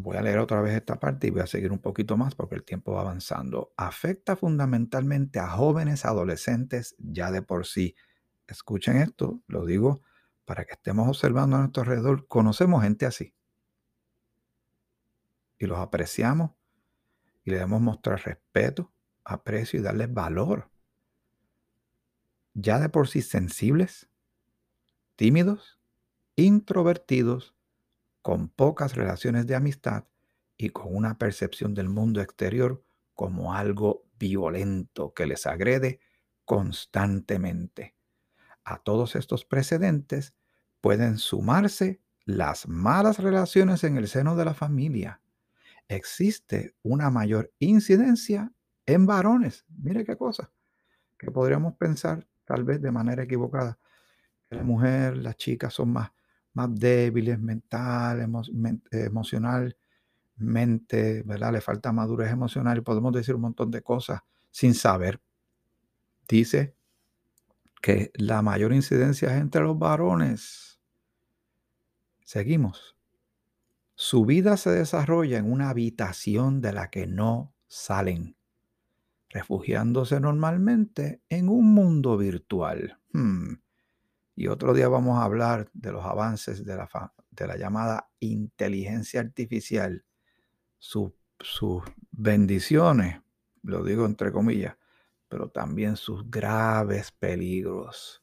Voy 0.00 0.16
a 0.16 0.22
leer 0.22 0.38
otra 0.38 0.60
vez 0.60 0.76
esta 0.76 1.00
parte 1.00 1.26
y 1.26 1.30
voy 1.30 1.40
a 1.40 1.48
seguir 1.48 1.72
un 1.72 1.80
poquito 1.80 2.16
más 2.16 2.36
porque 2.36 2.54
el 2.54 2.62
tiempo 2.62 2.92
va 2.92 3.00
avanzando. 3.00 3.72
Afecta 3.76 4.36
fundamentalmente 4.36 5.40
a 5.40 5.48
jóvenes 5.48 6.04
adolescentes 6.04 6.94
ya 6.98 7.32
de 7.32 7.42
por 7.42 7.66
sí. 7.66 7.96
Escuchen 8.46 8.98
esto, 8.98 9.42
lo 9.48 9.66
digo 9.66 10.00
para 10.44 10.64
que 10.64 10.74
estemos 10.74 11.08
observando 11.08 11.56
a 11.56 11.58
nuestro 11.58 11.82
alrededor. 11.82 12.28
Conocemos 12.28 12.84
gente 12.84 13.06
así. 13.06 13.34
Y 15.58 15.66
los 15.66 15.78
apreciamos 15.80 16.52
y 17.42 17.50
le 17.50 17.56
debemos 17.56 17.80
mostrar 17.80 18.22
respeto, 18.24 18.92
aprecio 19.24 19.80
y 19.80 19.82
darles 19.82 20.14
valor. 20.14 20.70
Ya 22.54 22.78
de 22.78 22.88
por 22.88 23.08
sí 23.08 23.20
sensibles, 23.20 24.08
tímidos, 25.16 25.80
introvertidos, 26.36 27.57
con 28.22 28.48
pocas 28.48 28.94
relaciones 28.94 29.46
de 29.46 29.54
amistad 29.54 30.04
y 30.56 30.70
con 30.70 30.94
una 30.94 31.18
percepción 31.18 31.74
del 31.74 31.88
mundo 31.88 32.20
exterior 32.20 32.82
como 33.14 33.54
algo 33.54 34.04
violento 34.18 35.14
que 35.14 35.26
les 35.26 35.46
agrede 35.46 36.00
constantemente. 36.44 37.94
A 38.64 38.78
todos 38.78 39.16
estos 39.16 39.44
precedentes 39.44 40.34
pueden 40.80 41.18
sumarse 41.18 42.00
las 42.24 42.68
malas 42.68 43.18
relaciones 43.18 43.84
en 43.84 43.96
el 43.96 44.08
seno 44.08 44.36
de 44.36 44.44
la 44.44 44.54
familia, 44.54 45.20
existe 45.88 46.74
una 46.82 47.10
mayor 47.10 47.52
incidencia 47.58 48.52
en 48.86 49.06
varones. 49.06 49.64
Mire 49.68 50.04
qué 50.04 50.16
cosa, 50.16 50.52
que 51.18 51.30
podríamos 51.30 51.74
pensar 51.74 52.26
tal 52.44 52.64
vez 52.64 52.80
de 52.80 52.92
manera 52.92 53.22
equivocada. 53.22 53.78
Que 54.48 54.56
la 54.56 54.62
mujer, 54.62 55.16
las 55.16 55.36
chicas 55.36 55.74
son 55.74 55.92
más, 55.92 56.12
más 56.58 56.74
débiles 56.74 57.38
mental, 57.38 58.20
emocionalmente 58.92 59.76
mente, 60.38 61.22
¿verdad? 61.24 61.52
Le 61.52 61.60
falta 61.60 61.92
madurez 61.92 62.30
emocional 62.30 62.78
y 62.78 62.82
podemos 62.82 63.12
decir 63.12 63.34
un 63.34 63.42
montón 63.42 63.70
de 63.70 63.82
cosas 63.82 64.20
sin 64.50 64.74
saber. 64.74 65.20
Dice 66.28 66.76
que 67.82 68.10
la 68.14 68.42
mayor 68.42 68.72
incidencia 68.72 69.34
es 69.34 69.40
entre 69.40 69.62
los 69.62 69.78
varones. 69.78 70.80
Seguimos. 72.24 72.96
Su 73.94 74.24
vida 74.24 74.56
se 74.56 74.70
desarrolla 74.70 75.38
en 75.38 75.50
una 75.50 75.70
habitación 75.70 76.60
de 76.60 76.72
la 76.72 76.90
que 76.90 77.06
no 77.06 77.54
salen, 77.66 78.36
refugiándose 79.28 80.20
normalmente 80.20 81.20
en 81.28 81.48
un 81.48 81.74
mundo 81.74 82.16
virtual. 82.16 83.00
Hmm. 83.12 83.54
Y 84.40 84.46
otro 84.46 84.72
día 84.72 84.88
vamos 84.88 85.18
a 85.18 85.24
hablar 85.24 85.68
de 85.72 85.90
los 85.90 86.04
avances 86.04 86.64
de 86.64 86.76
la, 86.76 87.56
llamada 87.56 88.08
inteligencia 88.20 89.18
artificial, 89.18 90.04
sus 90.78 91.10
bendiciones, 92.12 93.20
lo 93.64 93.82
digo 93.82 94.06
entre 94.06 94.30
comillas, 94.30 94.76
pero 95.26 95.48
también 95.48 95.96
sus 95.96 96.30
graves 96.30 97.10
peligros. 97.10 98.22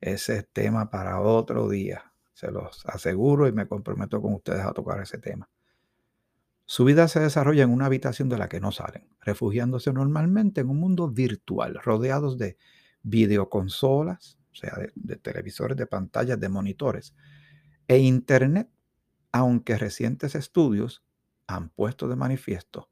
Ese 0.00 0.38
es 0.38 0.48
tema 0.50 0.88
para 0.88 1.20
otro 1.20 1.68
día, 1.68 2.10
se 2.32 2.50
los 2.50 2.82
aseguro 2.86 3.46
y 3.46 3.52
me 3.52 3.68
comprometo 3.68 4.22
con 4.22 4.32
ustedes 4.32 4.64
a 4.64 4.72
tocar 4.72 5.02
ese 5.02 5.18
tema. 5.18 5.50
Su 6.64 6.86
vida 6.86 7.06
se 7.06 7.20
desarrolla 7.20 7.64
en 7.64 7.70
una 7.70 7.84
habitación 7.84 8.30
de 8.30 8.38
la 8.38 8.48
que 8.48 8.60
no 8.60 8.72
salen, 8.72 9.10
refugiándose 9.20 9.92
normalmente 9.92 10.62
en 10.62 10.70
un 10.70 10.80
mundo 10.80 11.10
virtual, 11.10 11.78
rodeados 11.84 12.38
de 12.38 12.56
videoconsolas, 13.02 14.38
o 14.54 14.56
sea, 14.56 14.78
de, 14.94 15.16
televisores, 15.16 15.76
de 15.76 15.86
pantallas, 15.86 16.40
de 16.40 16.48
monitores, 16.48 17.14
e 17.88 17.98
Internet, 17.98 18.70
aunque 19.32 19.76
recientes 19.76 20.34
estudios 20.34 21.04
han 21.46 21.68
puesto 21.68 22.08
de 22.08 22.16
manifiesto 22.16 22.88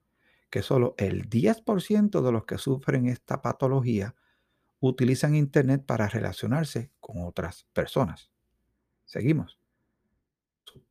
que 0.52 0.60
solo 0.60 0.94
el 0.98 1.30
10% 1.30 2.20
de 2.20 2.30
los 2.30 2.44
que 2.44 2.58
sufren 2.58 3.06
esta 3.06 3.40
patología 3.40 4.14
utilizan 4.80 5.34
Internet 5.34 5.82
para 5.86 6.08
relacionarse 6.08 6.90
con 7.00 7.24
otras 7.24 7.64
personas. 7.72 8.30
Seguimos. 9.06 9.58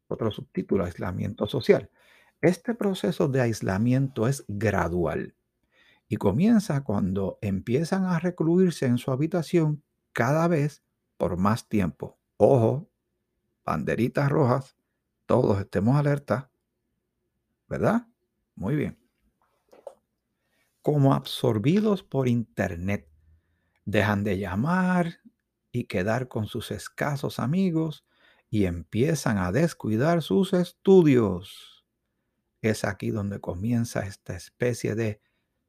Otro 0.08 0.32
subtítulo, 0.32 0.84
aislamiento 0.84 1.46
social. 1.46 1.92
Este 2.42 2.74
proceso 2.74 3.28
de 3.28 3.42
aislamiento 3.42 4.28
es 4.28 4.46
gradual 4.48 5.36
y 6.08 6.18
comienza 6.18 6.84
cuando 6.84 7.38
empiezan 7.42 8.06
a 8.06 8.18
recluirse 8.18 8.88
en 8.88 8.98
su 8.98 9.12
habitación 9.12 9.84
cada 10.14 10.48
vez 10.48 10.84
por 11.18 11.38
más 11.38 11.70
tiempo. 11.70 12.20
Ojo, 12.38 12.90
banderitas 13.64 14.30
rojas, 14.30 14.76
todos 15.26 15.60
estemos 15.60 15.96
alerta, 15.98 16.52
¿verdad? 17.68 18.08
Muy 18.56 18.76
bien 18.76 19.02
como 20.82 21.14
absorbidos 21.14 22.04
por 22.04 22.28
Internet. 22.28 23.08
Dejan 23.86 24.24
de 24.24 24.38
llamar 24.38 25.22
y 25.72 25.86
quedar 25.86 26.28
con 26.28 26.48
sus 26.48 26.72
escasos 26.72 27.40
amigos 27.40 28.06
y 28.50 28.66
empiezan 28.66 29.38
a 29.38 29.52
descuidar 29.52 30.22
sus 30.22 30.54
estudios. 30.54 31.86
Es 32.62 32.84
aquí 32.84 33.12
donde 33.12 33.40
comienza 33.40 34.02
esta 34.02 34.36
especie 34.36 34.96
de 34.96 35.22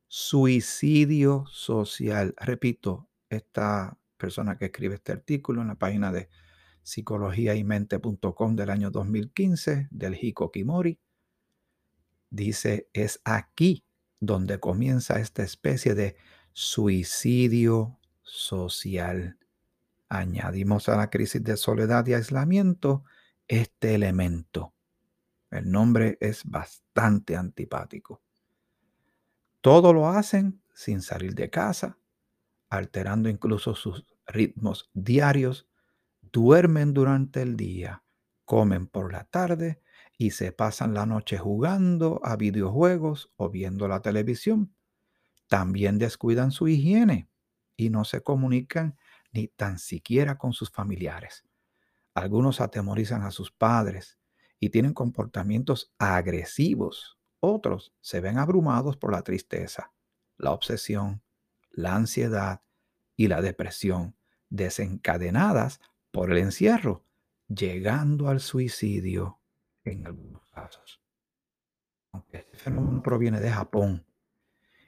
suicidio 0.09 1.45
social. 1.51 2.35
Repito, 2.39 3.09
esta 3.31 3.99
persona 4.23 4.57
que 4.57 4.67
escribe 4.67 4.95
este 4.95 5.11
artículo 5.11 5.63
en 5.63 5.69
la 5.69 5.75
página 5.75 6.13
de 6.13 6.29
psicología-y-mente.com 6.85 8.55
del 8.55 8.71
año 8.71 8.93
2015 8.93 9.89
del 9.91 10.15
Hikokimori, 10.15 11.01
dice, 12.31 12.89
es 12.93 13.21
aquí 13.25 13.85
donde 14.21 14.61
comienza 14.61 15.19
esta 15.19 15.43
especie 15.43 15.97
de 15.97 16.15
suicidio 16.53 17.99
social. 18.23 19.39
Añadimos 20.09 20.89
a 20.89 20.97
la 20.97 21.11
crisis 21.11 21.43
de 21.43 21.57
soledad 21.57 22.07
y 22.07 22.15
aislamiento 22.15 23.03
este 23.49 23.97
elemento. 23.97 24.73
El 25.51 25.69
nombre 25.69 26.17
es 26.21 26.45
bastante 26.45 27.35
antipático. 27.35 28.23
Todo 29.61 29.93
lo 29.93 30.09
hacen 30.09 30.63
sin 30.75 31.03
salir 31.03 31.35
de 31.35 31.51
casa, 31.51 31.99
alterando 32.69 33.29
incluso 33.29 33.75
sus 33.75 34.07
ritmos 34.27 34.91
diarios, 34.95 35.69
duermen 36.21 36.95
durante 36.95 37.43
el 37.43 37.57
día, 37.57 38.05
comen 38.45 38.87
por 38.87 39.13
la 39.13 39.25
tarde 39.25 39.83
y 40.19 40.31
se 40.31 40.53
pasan 40.53 40.95
la 40.95 41.07
noche 41.07 41.39
jugando 41.39 42.21
a 42.25 42.37
videojuegos 42.37 43.31
o 43.37 43.51
viendo 43.51 43.89
la 43.89 44.01
televisión. 44.01 44.75
También 45.49 45.99
descuidan 45.99 46.51
su 46.51 46.69
higiene 46.69 47.29
y 47.77 47.91
no 47.91 48.05
se 48.05 48.23
comunican 48.23 48.97
ni 49.33 49.49
tan 49.49 49.79
siquiera 49.79 50.39
con 50.39 50.53
sus 50.53 50.71
familiares. 50.71 51.45
Algunos 52.15 52.61
atemorizan 52.61 53.23
a 53.23 53.31
sus 53.31 53.51
padres 53.51 54.19
y 54.61 54.71
tienen 54.71 54.95
comportamientos 54.95 55.93
agresivos. 55.99 57.19
Otros 57.41 57.95
se 58.01 58.21
ven 58.21 58.39
abrumados 58.39 58.97
por 58.97 59.13
la 59.13 59.23
tristeza, 59.23 59.93
la 60.37 60.53
obsesión, 60.53 61.23
la 61.71 61.97
ansiedad 61.97 62.63
y 63.17 63.29
la 63.29 63.41
depresión, 63.41 64.17
desencadenadas 64.49 65.81
por 66.11 66.31
el 66.31 66.39
encierro, 66.39 67.05
llegando 67.49 68.29
al 68.29 68.41
suicidio 68.41 69.41
en 69.85 70.07
algunos 70.07 70.45
casos. 70.51 71.03
Aunque 72.13 72.39
este 72.39 72.59
fenómeno 72.59 73.03
proviene 73.03 73.41
de 73.41 73.51
Japón 73.51 74.07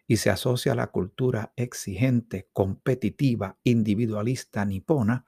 y 0.06 0.18
se 0.18 0.30
asocia 0.30 0.72
a 0.72 0.76
la 0.76 0.88
cultura 0.88 1.52
exigente, 1.56 2.48
competitiva, 2.52 3.58
individualista 3.64 4.64
nipona, 4.64 5.26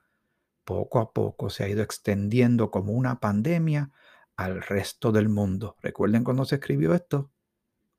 poco 0.65 0.99
a 0.99 1.13
poco 1.13 1.49
se 1.49 1.65
ha 1.65 1.69
ido 1.69 1.83
extendiendo 1.83 2.71
como 2.71 2.93
una 2.93 3.21
pandemia 3.21 3.93
al 4.37 4.61
resto 4.63 5.13
del 5.13 5.29
mundo. 5.29 5.77
Recuerden 5.81 6.25
cuando 6.25 6.45
se 6.45 6.57
escribió 6.57 6.93
esto, 6.95 7.31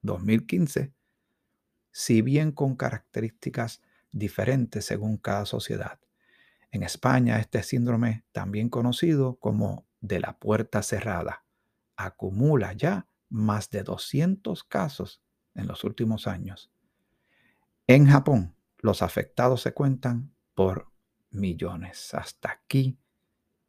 2015, 0.02 0.94
si 1.92 2.22
bien 2.22 2.52
con 2.52 2.76
características 2.76 3.82
diferentes 4.18 4.86
según 4.86 5.18
cada 5.18 5.46
sociedad. 5.46 6.00
En 6.72 6.84
España, 6.84 7.40
este 7.40 7.64
síndrome, 7.64 8.26
también 8.32 8.70
conocido 8.70 9.36
como 9.36 9.86
de 10.02 10.20
la 10.20 10.38
puerta 10.38 10.84
cerrada, 10.84 11.46
acumula 11.96 12.74
ya 12.74 13.08
más 13.30 13.70
de 13.70 13.84
200 13.84 14.64
casos 14.64 15.22
en 15.56 15.68
los 15.68 15.84
últimos 15.84 16.28
años. 16.28 16.72
En 17.88 18.08
Japón, 18.08 18.56
los 18.80 19.02
afectados 19.02 19.62
se 19.62 19.74
cuentan 19.74 20.34
por 20.54 20.92
millones. 21.32 22.14
Hasta 22.14 22.52
aquí 22.52 22.98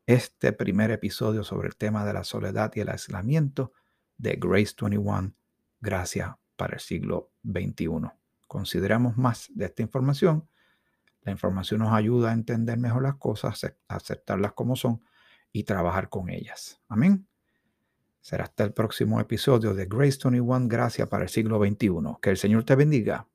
este 0.06 0.52
primer 0.52 0.90
episodio 0.90 1.44
sobre 1.44 1.68
el 1.68 1.76
tema 1.76 2.04
de 2.04 2.12
la 2.12 2.24
soledad 2.24 2.72
y 2.74 2.80
el 2.80 2.88
aislamiento 2.88 3.72
de 4.16 4.36
Grace 4.40 4.74
21, 4.80 5.34
Gracia 5.80 6.38
para 6.56 6.74
el 6.74 6.80
siglo 6.80 7.30
XXI. 7.44 8.10
Consideramos 8.48 9.16
más 9.16 9.50
de 9.54 9.66
esta 9.66 9.82
información. 9.82 10.48
La 11.22 11.30
información 11.30 11.80
nos 11.80 11.92
ayuda 11.92 12.30
a 12.30 12.32
entender 12.32 12.78
mejor 12.78 13.02
las 13.02 13.16
cosas, 13.16 13.60
aceptarlas 13.86 14.54
como 14.54 14.74
son 14.74 15.00
y 15.52 15.64
trabajar 15.64 16.08
con 16.08 16.30
ellas. 16.30 16.80
Amén. 16.88 17.28
Será 18.20 18.44
hasta 18.44 18.64
el 18.64 18.72
próximo 18.72 19.20
episodio 19.20 19.74
de 19.74 19.86
Grace 19.86 20.18
21, 20.24 20.66
Gracia 20.68 21.08
para 21.08 21.24
el 21.24 21.30
siglo 21.30 21.58
XXI. 21.64 21.90
Que 22.20 22.30
el 22.30 22.36
Señor 22.36 22.64
te 22.64 22.74
bendiga 22.74 23.28